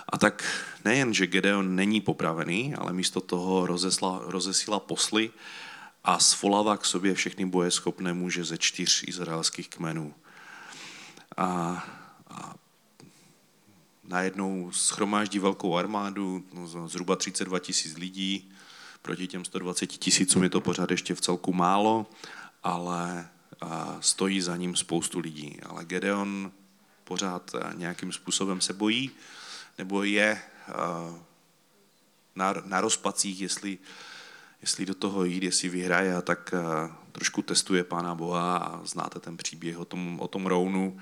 A 0.10 0.18
tak 0.18 0.44
nejen, 0.86 1.14
že 1.14 1.28
Gedeon 1.28 1.76
není 1.76 2.02
popravený, 2.02 2.76
ale 2.76 2.94
místo 2.94 3.22
toho 3.22 3.66
rozesla, 3.66 4.22
rozesíla 4.24 4.80
posly 4.80 5.32
a 6.04 6.20
svolává 6.20 6.78
k 6.78 6.86
sobě 6.86 7.14
všechny 7.14 7.46
bojeschopné 7.46 8.14
muže 8.14 8.44
ze 8.44 8.58
čtyř 8.58 9.04
izraelských 9.08 9.70
kmenů. 9.70 10.14
A, 11.38 11.48
a 12.28 12.56
najednou 14.04 14.72
schromáždí 14.72 15.40
velkou 15.40 15.76
armádu, 15.76 16.44
no, 16.54 16.88
zhruba 16.88 17.16
32 17.16 17.60
tisíc 17.60 17.98
lidí, 17.98 18.52
proti 19.02 19.28
těm 19.28 19.46
120 19.46 19.88
tisícům 19.88 20.44
je 20.44 20.50
to 20.50 20.62
pořád 20.62 20.92
ještě 20.92 21.16
v 21.16 21.22
celku 21.22 21.54
málo, 21.54 22.06
ale 22.64 23.30
a 23.62 23.98
stojí 24.02 24.42
za 24.42 24.58
ním 24.58 24.76
spoustu 24.76 25.20
lidí. 25.20 25.60
Ale 25.66 25.86
Gedeon 25.86 26.52
pořád 27.04 27.52
nějakým 27.76 28.12
způsobem 28.12 28.62
se 28.62 28.74
bojí, 28.74 29.12
nebo 29.78 30.04
je 30.04 30.42
na, 32.36 32.54
na 32.66 32.82
rozpacích, 32.82 33.42
jestli, 33.42 33.78
jestli 34.62 34.86
do 34.86 34.94
toho 34.94 35.24
jít, 35.24 35.44
jestli 35.44 35.70
vyhraje 35.70 36.16
a 36.16 36.22
tak 36.22 36.54
trošku 37.12 37.42
testuje 37.42 37.84
Pána 37.84 38.16
Boha 38.16 38.58
a 38.58 38.86
znáte 38.86 39.20
ten 39.20 39.38
příběh 39.38 39.78
o 39.78 39.86
tom, 39.86 40.20
o 40.20 40.28
tom 40.28 40.46
rounu. 40.46 41.00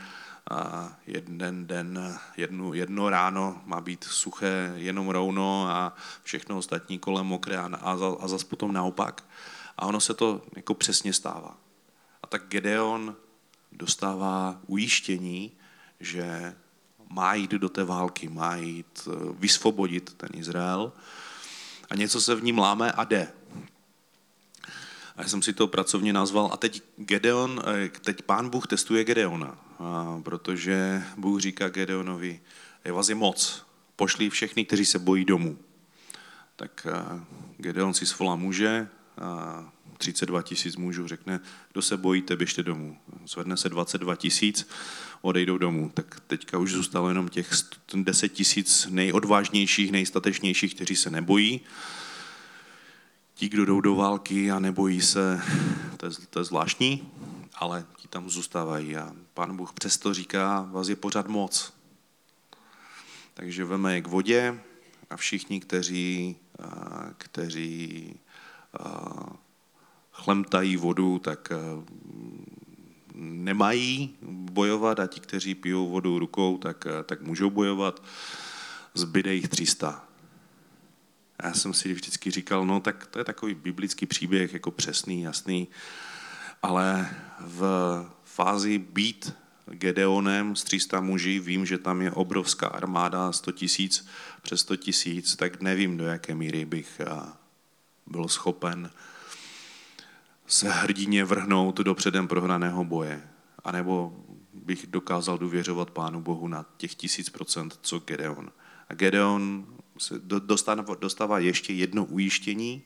A 0.52 0.92
jeden 1.08 1.68
den, 1.68 2.20
jedno, 2.38 2.74
jedno 2.74 3.10
ráno 3.10 3.62
má 3.66 3.82
být 3.82 4.04
suché 4.04 4.74
jenom 4.76 5.10
rouno 5.10 5.68
a 5.70 5.96
všechno 6.24 6.58
ostatní 6.58 7.00
kolem 7.00 7.26
mokré 7.26 7.58
a, 7.58 7.66
a, 7.82 7.98
a 8.20 8.28
zase 8.28 8.46
potom 8.46 8.74
naopak. 8.74 9.24
A 9.78 9.86
ono 9.86 10.00
se 10.00 10.14
to 10.14 10.42
jako 10.56 10.74
přesně 10.74 11.14
stává. 11.14 11.58
A 12.24 12.28
tak 12.28 12.48
Gedeon 12.48 13.16
dostává 13.72 14.60
ujištění, 14.68 15.52
že 16.00 16.56
má 17.16 17.34
jít 17.34 17.52
do 17.52 17.70
té 17.70 17.84
války, 17.84 18.30
má 18.30 18.56
jít 18.56 19.08
eh, 19.08 19.12
vysvobodit 19.40 20.14
ten 20.14 20.30
Izrael 20.34 20.92
a 21.90 21.96
něco 21.96 22.22
se 22.22 22.36
v 22.36 22.44
ním 22.44 22.58
láme 22.58 22.92
a 22.92 23.04
jde. 23.04 23.28
A 25.16 25.22
já 25.22 25.28
jsem 25.28 25.42
si 25.42 25.54
to 25.54 25.68
pracovně 25.68 26.14
nazval. 26.14 26.50
A 26.54 26.58
teď 26.58 26.84
Gedeon, 26.98 27.62
eh, 27.86 27.90
teď 27.90 28.22
pán 28.22 28.50
Bůh 28.50 28.68
testuje 28.68 29.04
Gedeona, 29.04 29.58
protože 30.24 31.04
Bůh 31.18 31.42
říká 31.42 31.70
Gedeonovi, 31.70 32.40
je 32.86 32.92
vás 32.92 33.10
je 33.10 33.16
moc, 33.16 33.66
pošli 33.96 34.30
všechny, 34.30 34.66
kteří 34.66 34.86
se 34.86 35.00
bojí 35.00 35.26
domů. 35.26 35.58
Tak 36.56 36.88
eh, 36.90 37.26
Gedeon 37.58 37.94
si 37.94 38.06
svolá 38.06 38.36
muže, 38.36 38.88
32 39.98 40.42
tisíc 40.42 40.76
mužů 40.76 41.08
řekne, 41.08 41.40
kdo 41.72 41.82
se 41.82 41.98
bojíte, 41.98 42.36
běžte 42.36 42.64
domů. 42.64 42.98
Zvedne 43.26 43.58
se 43.58 43.70
22 43.70 44.16
tisíc, 44.16 44.68
odejdou 45.22 45.58
domů. 45.58 45.92
Tak 45.94 46.20
teďka 46.28 46.58
už 46.58 46.72
zůstalo 46.72 47.10
jenom 47.10 47.30
těch 47.30 47.52
10 47.94 48.30
tisíc 48.30 48.88
nejodvážnějších, 48.90 49.92
nejstatečnějších, 49.92 50.76
kteří 50.76 50.96
se 50.96 51.10
nebojí. 51.10 51.62
Ti, 53.34 53.50
kdo 53.50 53.66
jdou 53.66 53.82
do 53.82 53.96
války 53.96 54.52
a 54.52 54.60
nebojí 54.60 55.02
se, 55.02 55.42
to 55.98 56.06
je, 56.06 56.12
to 56.30 56.40
je 56.40 56.44
zvláštní, 56.46 57.12
ale 57.54 57.86
ti 57.98 58.08
tam 58.08 58.30
zůstávají. 58.30 58.98
A 58.98 59.14
pán 59.34 59.58
Bůh 59.58 59.74
přesto 59.74 60.14
říká, 60.14 60.68
vás 60.72 60.88
je 60.88 60.96
pořád 60.96 61.28
moc. 61.28 61.74
Takže 63.34 63.66
veme 63.66 63.96
je 63.96 64.02
k 64.02 64.08
vodě 64.08 64.60
a 65.10 65.18
všichni, 65.18 65.60
kteří, 65.60 66.36
kteří 67.18 68.14
chlemtají 70.16 70.78
vodu, 70.78 71.20
tak 71.20 71.52
nemají 73.16 74.16
bojovat 74.52 75.00
a 75.00 75.08
ti, 75.08 75.20
kteří 75.20 75.56
pijou 75.56 75.90
vodu 75.90 76.20
rukou, 76.20 76.58
tak, 76.58 76.88
tak 77.06 77.22
můžou 77.22 77.50
bojovat. 77.50 78.04
Zbyde 78.94 79.34
jich 79.34 79.48
300. 79.48 80.06
Já 81.44 81.54
jsem 81.54 81.74
si 81.74 81.94
vždycky 81.94 82.32
říkal, 82.32 82.66
no 82.66 82.80
tak 82.80 83.08
to 83.08 83.20
je 83.20 83.26
takový 83.26 83.54
biblický 83.54 84.06
příběh, 84.06 84.54
jako 84.54 84.72
přesný, 84.72 85.22
jasný, 85.22 85.68
ale 86.64 87.10
v 87.40 87.62
fázi 88.24 88.78
být 88.78 89.34
Gedeonem 89.68 90.56
s 90.56 90.64
300 90.64 91.02
muži, 91.02 91.40
vím, 91.40 91.66
že 91.66 91.78
tam 91.78 92.02
je 92.02 92.12
obrovská 92.12 92.68
armáda, 92.68 93.32
100 93.32 93.52
tisíc, 93.52 94.08
přes 94.42 94.62
100 94.62 94.76
tisíc, 94.76 95.36
tak 95.36 95.62
nevím, 95.62 95.98
do 95.98 96.06
jaké 96.06 96.36
míry 96.36 96.66
bych 96.66 97.02
byl 98.08 98.28
schopen 98.28 98.92
se 100.48 100.70
hrdině 100.70 101.26
vrhnout 101.26 101.78
do 101.78 101.96
předem 101.96 102.28
prohraného 102.28 102.84
boje. 102.84 103.24
A 103.64 103.72
nebo 103.72 104.24
bych 104.54 104.88
dokázal 104.88 105.38
důvěřovat 105.38 105.92
Pánu 105.92 106.22
Bohu 106.22 106.48
na 106.48 106.66
těch 106.78 106.96
tisíc 106.96 107.30
procent, 107.30 107.80
co 107.82 108.00
Gedeon. 108.00 108.52
A 108.90 108.94
Gedeon 108.94 109.66
se 109.98 110.22
dostává, 111.00 111.40
ještě 111.40 111.74
jedno 111.74 112.06
ujištění, 112.06 112.84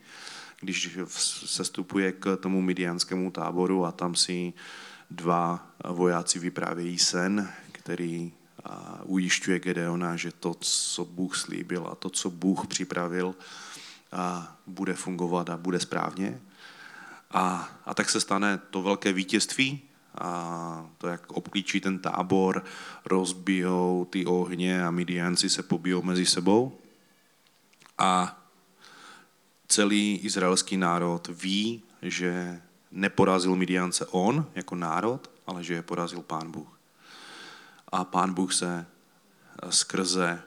když 0.60 0.98
se 1.06 1.64
stupuje 1.64 2.12
k 2.12 2.36
tomu 2.36 2.62
midianskému 2.62 3.30
táboru 3.30 3.84
a 3.84 3.92
tam 3.92 4.14
si 4.14 4.52
dva 5.10 5.70
vojáci 5.88 6.38
vyprávějí 6.38 6.98
sen, 6.98 7.52
který 7.72 8.32
ujišťuje 9.04 9.60
Gedeona, 9.60 10.16
že 10.16 10.32
to, 10.32 10.54
co 10.60 11.04
Bůh 11.04 11.36
slíbil 11.36 11.88
a 11.92 11.94
to, 11.94 12.10
co 12.10 12.30
Bůh 12.30 12.66
připravil, 12.66 13.34
bude 14.66 14.94
fungovat 14.94 15.50
a 15.50 15.56
bude 15.56 15.80
správně. 15.80 16.40
A, 17.30 17.70
a 17.84 17.94
tak 17.94 18.10
se 18.10 18.20
stane 18.20 18.58
to 18.70 18.82
velké 18.82 19.12
vítězství, 19.12 19.82
a 20.18 20.90
to, 20.98 21.06
jak 21.06 21.32
obklíčí 21.32 21.80
ten 21.80 21.98
tábor, 21.98 22.64
rozbijou 23.04 24.04
ty 24.10 24.26
ohně 24.26 24.84
a 24.84 24.90
Midianci 24.90 25.50
se 25.50 25.62
pobijou 25.62 26.02
mezi 26.02 26.26
sebou. 26.26 26.78
A 27.98 28.42
celý 29.68 30.16
izraelský 30.16 30.76
národ 30.76 31.28
ví, 31.28 31.82
že 32.02 32.62
neporazil 32.90 33.56
Midiance 33.56 34.06
on 34.06 34.46
jako 34.54 34.74
národ, 34.74 35.30
ale 35.46 35.64
že 35.64 35.74
je 35.74 35.82
porazil 35.82 36.22
pán 36.22 36.50
Bůh. 36.50 36.78
A 37.92 38.04
pán 38.04 38.34
Bůh 38.34 38.54
se 38.54 38.86
skrze 39.70 40.42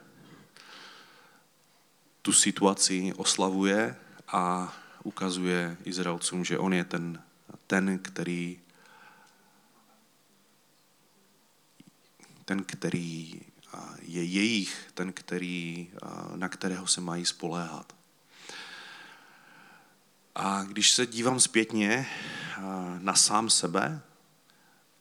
tu 2.22 2.32
situaci 2.32 3.12
oslavuje 3.16 3.96
a 4.28 4.74
ukazuje 5.04 5.76
Izraelcům, 5.84 6.44
že 6.44 6.58
on 6.58 6.74
je 6.74 6.84
ten, 6.84 7.22
ten 7.66 7.98
který 7.98 8.60
ten, 12.44 12.64
který 12.64 13.40
je 14.02 14.24
jejich, 14.24 14.90
ten, 14.94 15.12
který, 15.12 15.90
na 16.34 16.48
kterého 16.48 16.86
se 16.86 17.00
mají 17.00 17.26
spoléhat. 17.26 17.96
A 20.34 20.62
když 20.62 20.90
se 20.90 21.06
dívám 21.06 21.40
zpětně 21.40 22.06
na 22.98 23.14
sám 23.14 23.50
sebe 23.50 24.00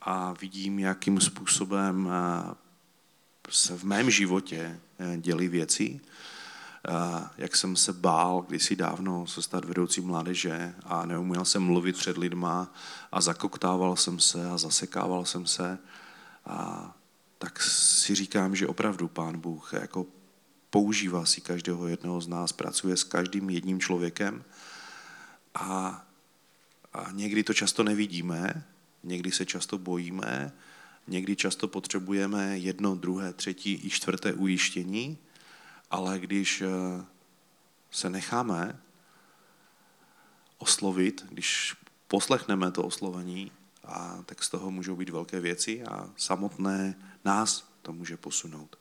a 0.01 0.33
vidím, 0.33 0.79
jakým 0.79 1.21
způsobem 1.21 2.09
se 3.49 3.77
v 3.77 3.83
mém 3.83 4.09
životě 4.11 4.79
dělí 5.17 5.47
věci, 5.47 6.01
jak 7.37 7.55
jsem 7.55 7.75
se 7.75 7.93
bál 7.93 8.45
kdysi 8.47 8.75
dávno 8.75 9.27
se 9.27 9.41
stát 9.41 9.65
vedoucí 9.65 10.01
mládeže 10.01 10.75
a 10.83 11.05
neuměl 11.05 11.45
jsem 11.45 11.63
mluvit 11.63 11.97
před 11.97 12.17
lidma 12.17 12.73
a 13.11 13.21
zakoktával 13.21 13.95
jsem 13.95 14.19
se 14.19 14.49
a 14.49 14.57
zasekával 14.57 15.25
jsem 15.25 15.45
se. 15.45 15.79
A 16.45 16.91
tak 17.37 17.61
si 17.61 18.15
říkám, 18.15 18.55
že 18.55 18.67
opravdu 18.67 19.07
Pán 19.07 19.39
Bůh 19.39 19.73
jako 19.73 20.05
používá 20.69 21.25
si 21.25 21.41
každého 21.41 21.87
jednoho 21.87 22.21
z 22.21 22.27
nás, 22.27 22.51
pracuje 22.51 22.97
s 22.97 23.03
každým 23.03 23.49
jedním 23.49 23.79
člověkem 23.79 24.43
a, 25.55 26.05
a 26.93 27.11
někdy 27.11 27.43
to 27.43 27.53
často 27.53 27.83
nevidíme, 27.83 28.63
někdy 29.03 29.31
se 29.31 29.45
často 29.45 29.77
bojíme, 29.77 30.51
někdy 31.07 31.35
často 31.35 31.67
potřebujeme 31.67 32.57
jedno, 32.57 32.95
druhé, 32.95 33.33
třetí 33.33 33.81
i 33.83 33.89
čtvrté 33.89 34.33
ujištění, 34.33 35.17
ale 35.93 36.19
když 36.19 36.61
eh, 36.61 37.05
se 37.91 38.09
necháme 38.09 38.79
oslovit, 40.57 41.25
když 41.29 41.75
poslechneme 42.07 42.71
to 42.71 42.83
oslovení, 42.83 43.51
a 43.83 44.23
tak 44.25 44.43
z 44.43 44.49
toho 44.49 44.71
můžou 44.71 44.95
být 44.95 45.09
velké 45.09 45.39
věci 45.39 45.83
a 45.83 46.09
samotné 46.17 46.95
nás 47.25 47.69
to 47.81 47.93
může 47.93 48.17
posunout. 48.17 48.77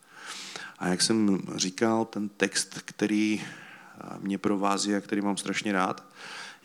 A 0.78 0.88
jak 0.88 1.02
jsem 1.02 1.42
říkal, 1.56 2.04
ten 2.04 2.28
text, 2.28 2.82
který 2.84 3.42
eh, 3.42 4.18
mě 4.18 4.38
provází 4.38 4.94
a 4.94 5.00
který 5.00 5.20
mám 5.20 5.36
strašně 5.36 5.72
rád, 5.72 6.04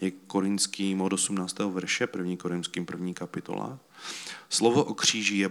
je 0.02 0.12
korinským 0.12 1.02
od 1.02 1.14
18. 1.14 1.60
verše, 1.60 2.08
první 2.08 2.38
korinským 2.38 2.86
první 2.86 3.14
kapitola. 3.14 3.80
Slovo 4.50 4.84
o 4.84 4.94
kříži 4.94 5.38
je 5.38 5.50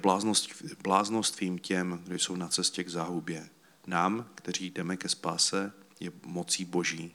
bláznostvím 0.82 1.59
těm, 1.59 2.00
kdo 2.06 2.14
jsou 2.14 2.37
na 2.37 2.48
cestě 2.48 2.85
k 2.85 2.88
záhubě. 2.88 3.48
Nám, 3.87 4.27
kteří 4.35 4.70
jdeme 4.70 4.96
ke 4.96 5.09
spáse, 5.09 5.72
je 6.01 6.12
mocí 6.25 6.64
boží. 6.64 7.14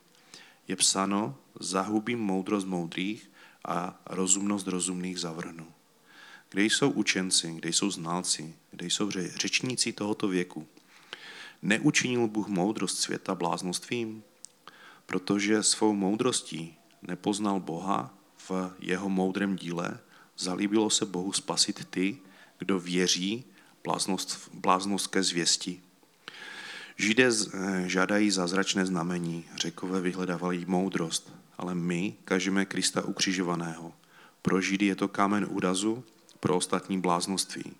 Je 0.68 0.76
psáno, 0.76 1.38
zahubím 1.60 2.20
moudrost 2.20 2.68
moudrých 2.68 3.32
a 3.66 4.02
rozumnost 4.06 4.68
rozumných 4.68 5.20
zavrhnu. 5.20 5.68
Kde 6.50 6.64
jsou 6.64 6.90
učenci, 6.90 7.52
kde 7.52 7.70
jsou 7.70 7.92
znalci, 7.92 8.56
kde 8.72 8.86
jsou 8.86 9.12
řečníci 9.12 9.94
tohoto 9.94 10.28
věku? 10.28 10.68
Neučinil 11.62 12.28
Bůh 12.28 12.48
moudrost 12.48 12.98
světa 12.98 13.36
bláznostvím? 13.36 14.24
Protože 15.06 15.64
svou 15.64 15.94
moudrostí 15.94 16.76
nepoznal 17.02 17.60
Boha 17.60 18.14
v 18.50 18.52
jeho 18.80 19.10
moudrém 19.10 19.56
díle, 19.56 20.00
zalíbilo 20.38 20.90
se 20.90 21.06
Bohu 21.06 21.34
spasit 21.34 21.86
ty, 21.90 22.18
kdo 22.58 22.80
věří 22.80 23.44
bláznost, 23.84 24.50
bláznost 24.54 25.08
ke 25.08 25.24
zvěsti. 25.24 25.82
Židé 27.02 27.30
eh, 27.30 27.84
žádají 27.90 28.32
zázračné 28.32 28.86
znamení, 28.86 29.46
řekové 29.56 30.02
vyhledávají 30.02 30.66
moudrost, 30.68 31.34
ale 31.58 31.76
my 31.76 32.14
kažeme 32.26 32.66
Krista 32.66 33.02
ukřižovaného. 33.02 33.94
Pro 34.42 34.62
Židy 34.62 34.86
je 34.86 34.96
to 34.96 35.08
kámen 35.08 35.48
úrazu, 35.50 36.04
pro 36.40 36.58
ostatní 36.58 37.02
bláznoství. 37.02 37.74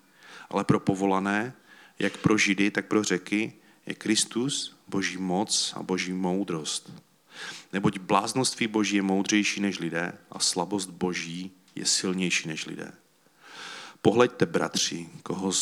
Ale 0.50 0.64
pro 0.64 0.80
povolané, 0.80 1.52
jak 1.98 2.16
pro 2.16 2.38
Židy, 2.38 2.70
tak 2.70 2.86
pro 2.86 3.04
řeky, 3.04 3.52
je 3.86 3.94
Kristus 3.94 4.76
boží 4.88 5.18
moc 5.18 5.74
a 5.76 5.82
boží 5.82 6.12
moudrost. 6.12 6.92
Neboť 7.72 7.98
bláznoství 7.98 8.66
boží 8.66 8.96
je 8.96 9.02
moudřejší 9.02 9.60
než 9.60 9.78
lidé 9.78 10.12
a 10.30 10.38
slabost 10.38 10.90
boží 10.90 11.50
je 11.74 11.86
silnější 11.86 12.48
než 12.48 12.66
lidé. 12.66 12.92
Pohleďte, 14.02 14.46
bratři, 14.46 15.08
koho 15.22 15.52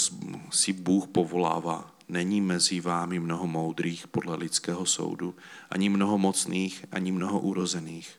si 0.51 0.73
Bůh 0.73 1.07
povolává. 1.07 2.00
Není 2.11 2.41
mezi 2.41 2.81
vámi 2.81 3.21
mnoho 3.21 3.47
moudrých 3.47 4.09
podle 4.09 4.37
lidského 4.37 4.87
soudu, 4.87 5.35
ani 5.71 5.89
mnoho 5.89 6.19
mocných, 6.19 6.85
ani 6.93 7.13
mnoho 7.13 7.41
urozených. 7.41 8.11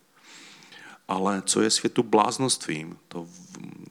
Ale 1.08 1.44
co 1.46 1.62
je 1.62 1.70
světu 1.70 2.04
bláznostvím, 2.04 2.98
to, 3.08 3.28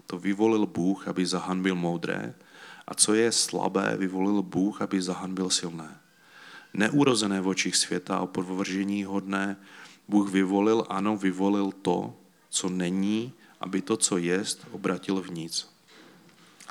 to 0.06 0.18
vyvolil 0.18 0.66
Bůh, 0.66 1.08
aby 1.08 1.26
zahanbil 1.26 1.74
moudré, 1.74 2.34
a 2.88 2.94
co 2.94 3.14
je 3.14 3.32
slabé, 3.32 3.96
vyvolil 3.96 4.42
Bůh, 4.42 4.82
aby 4.82 5.02
zahanbil 5.02 5.50
silné. 5.50 6.00
Neurozené 6.74 7.40
v 7.40 7.48
očích 7.48 7.76
světa 7.76 8.16
a 8.16 8.26
podvržení 8.26 9.04
hodné, 9.04 9.56
Bůh 10.08 10.30
vyvolil, 10.30 10.86
ano, 10.88 11.16
vyvolil 11.16 11.72
to, 11.72 12.16
co 12.48 12.68
není, 12.68 13.32
aby 13.60 13.82
to, 13.82 13.96
co 13.96 14.18
jest, 14.18 14.66
obratil 14.72 15.20
v 15.22 15.30
nic. 15.30 15.79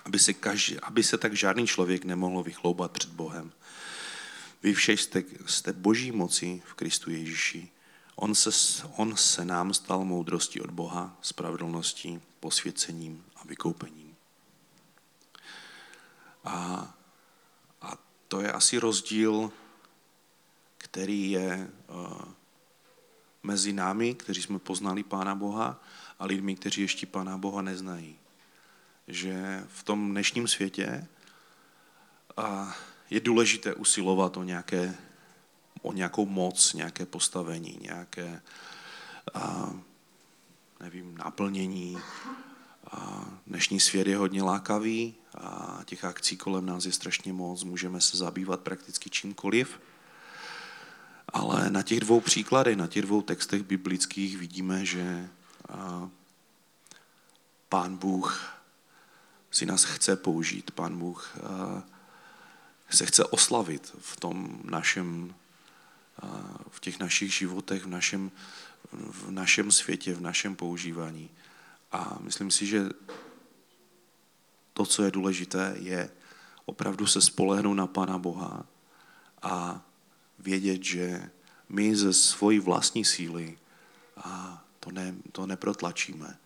Aby 0.05 0.19
se, 0.19 0.33
každý, 0.33 0.79
aby 0.79 1.03
se 1.03 1.17
tak 1.17 1.33
žádný 1.33 1.67
člověk 1.67 2.05
nemohl 2.05 2.43
vychloubat 2.43 2.91
před 2.91 3.09
Bohem. 3.09 3.51
Vy 4.63 4.73
všech 4.73 5.01
jste, 5.01 5.23
jste 5.45 5.73
boží 5.73 6.11
moci 6.11 6.61
v 6.65 6.73
Kristu 6.73 7.11
Ježíši. 7.11 7.69
On 8.15 8.35
se, 8.35 8.49
on 8.95 9.15
se 9.15 9.45
nám 9.45 9.73
stal 9.73 10.05
moudrostí 10.05 10.61
od 10.61 10.69
Boha, 10.69 11.17
spravedlností, 11.21 12.21
posvěcením 12.39 13.25
a 13.35 13.43
vykoupením. 13.45 14.15
A, 16.43 16.87
a 17.81 17.97
to 18.27 18.41
je 18.41 18.51
asi 18.51 18.77
rozdíl, 18.77 19.51
který 20.77 21.31
je 21.31 21.69
uh, 21.87 22.21
mezi 23.43 23.73
námi, 23.73 24.15
kteří 24.15 24.41
jsme 24.41 24.59
poznali 24.59 25.03
Pána 25.03 25.35
Boha, 25.35 25.83
a 26.19 26.25
lidmi, 26.25 26.55
kteří 26.55 26.81
ještě 26.81 27.05
Pána 27.05 27.37
Boha 27.37 27.61
neznají. 27.61 28.18
Že 29.09 29.63
v 29.67 29.83
tom 29.83 30.11
dnešním 30.11 30.47
světě 30.47 31.07
uh, 32.37 32.71
je 33.09 33.19
důležité 33.19 33.73
usilovat 33.73 34.37
o, 34.37 34.43
nějaké, 34.43 34.95
o 35.81 35.93
nějakou 35.93 36.25
moc, 36.25 36.73
nějaké 36.73 37.05
postavení, 37.05 37.79
nějaké 37.81 38.41
uh, 39.35 39.73
nevím, 40.79 41.17
naplnění. 41.17 41.97
A 42.91 43.25
dnešní 43.47 43.79
svět 43.79 44.07
je 44.07 44.17
hodně 44.17 44.43
lákavý 44.43 45.15
a 45.37 45.79
těch 45.85 46.05
akcí 46.05 46.37
kolem 46.37 46.65
nás 46.65 46.85
je 46.85 46.91
strašně 46.91 47.33
moc, 47.33 47.63
můžeme 47.63 48.01
se 48.01 48.17
zabývat 48.17 48.59
prakticky 48.59 49.09
čímkoliv. 49.09 49.79
Ale 51.33 51.69
na 51.69 51.83
těch 51.83 51.99
dvou 51.99 52.21
příkladech, 52.21 52.77
na 52.77 52.87
těch 52.87 53.01
dvou 53.01 53.21
textech 53.21 53.63
biblických 53.63 54.37
vidíme, 54.37 54.85
že 54.85 55.29
Pán 57.69 57.97
Bůh 57.97 58.58
si 59.51 59.65
nás 59.65 59.83
chce 59.83 60.15
použít. 60.15 60.71
Pán 60.71 60.99
Bůh 60.99 61.37
se 62.89 63.05
chce 63.05 63.25
oslavit 63.25 63.95
v 63.99 64.19
tom 64.19 64.61
našem, 64.63 65.35
v 66.69 66.79
těch 66.79 66.99
našich 66.99 67.33
životech, 67.33 67.83
v 67.83 67.87
našem, 67.87 68.31
v 68.91 69.31
našem 69.31 69.71
světě, 69.71 70.13
v 70.13 70.21
našem 70.21 70.55
používání. 70.55 71.29
A 71.91 72.17
myslím 72.21 72.51
si, 72.51 72.65
že 72.65 72.89
to, 74.73 74.85
co 74.85 75.03
je 75.03 75.11
důležité, 75.11 75.75
je 75.79 76.09
opravdu 76.65 77.07
se 77.07 77.21
spolehnout 77.21 77.77
na 77.77 77.87
Pána 77.87 78.17
Boha 78.17 78.65
a 79.41 79.81
vědět, 80.39 80.83
že 80.83 81.29
my 81.69 81.95
ze 81.95 82.13
svojí 82.13 82.59
vlastní 82.59 83.05
síly 83.05 83.57
a 84.17 84.63
to, 84.79 84.91
ne, 84.91 85.15
to 85.31 85.45
neprotlačíme, 85.45 86.37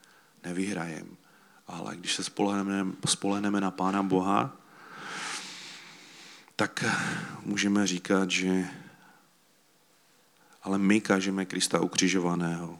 nevyhrajeme. 0.43 1.22
Ale 1.67 1.95
když 1.95 2.15
se 2.15 2.23
spolehneme, 3.05 3.61
na 3.61 3.71
Pána 3.71 4.03
Boha, 4.03 4.57
tak 6.55 6.85
můžeme 7.45 7.87
říkat, 7.87 8.31
že 8.31 8.67
ale 10.63 10.77
my 10.77 11.01
kážeme 11.01 11.45
Krista 11.45 11.81
ukřižovaného. 11.81 12.79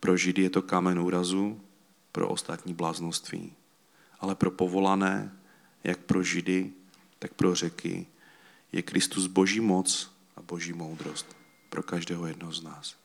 Pro 0.00 0.16
Židy 0.16 0.42
je 0.42 0.50
to 0.50 0.62
kámen 0.62 0.98
úrazu, 0.98 1.60
pro 2.12 2.28
ostatní 2.28 2.74
bláznoství. 2.74 3.52
Ale 4.20 4.34
pro 4.34 4.50
povolané, 4.50 5.32
jak 5.84 5.98
pro 5.98 6.22
Židy, 6.22 6.72
tak 7.18 7.34
pro 7.34 7.54
řeky, 7.54 8.06
je 8.72 8.82
Kristus 8.82 9.26
boží 9.26 9.60
moc 9.60 10.12
a 10.36 10.42
boží 10.42 10.72
moudrost 10.72 11.36
pro 11.70 11.82
každého 11.82 12.26
jednoho 12.26 12.52
z 12.52 12.62
nás. 12.62 13.01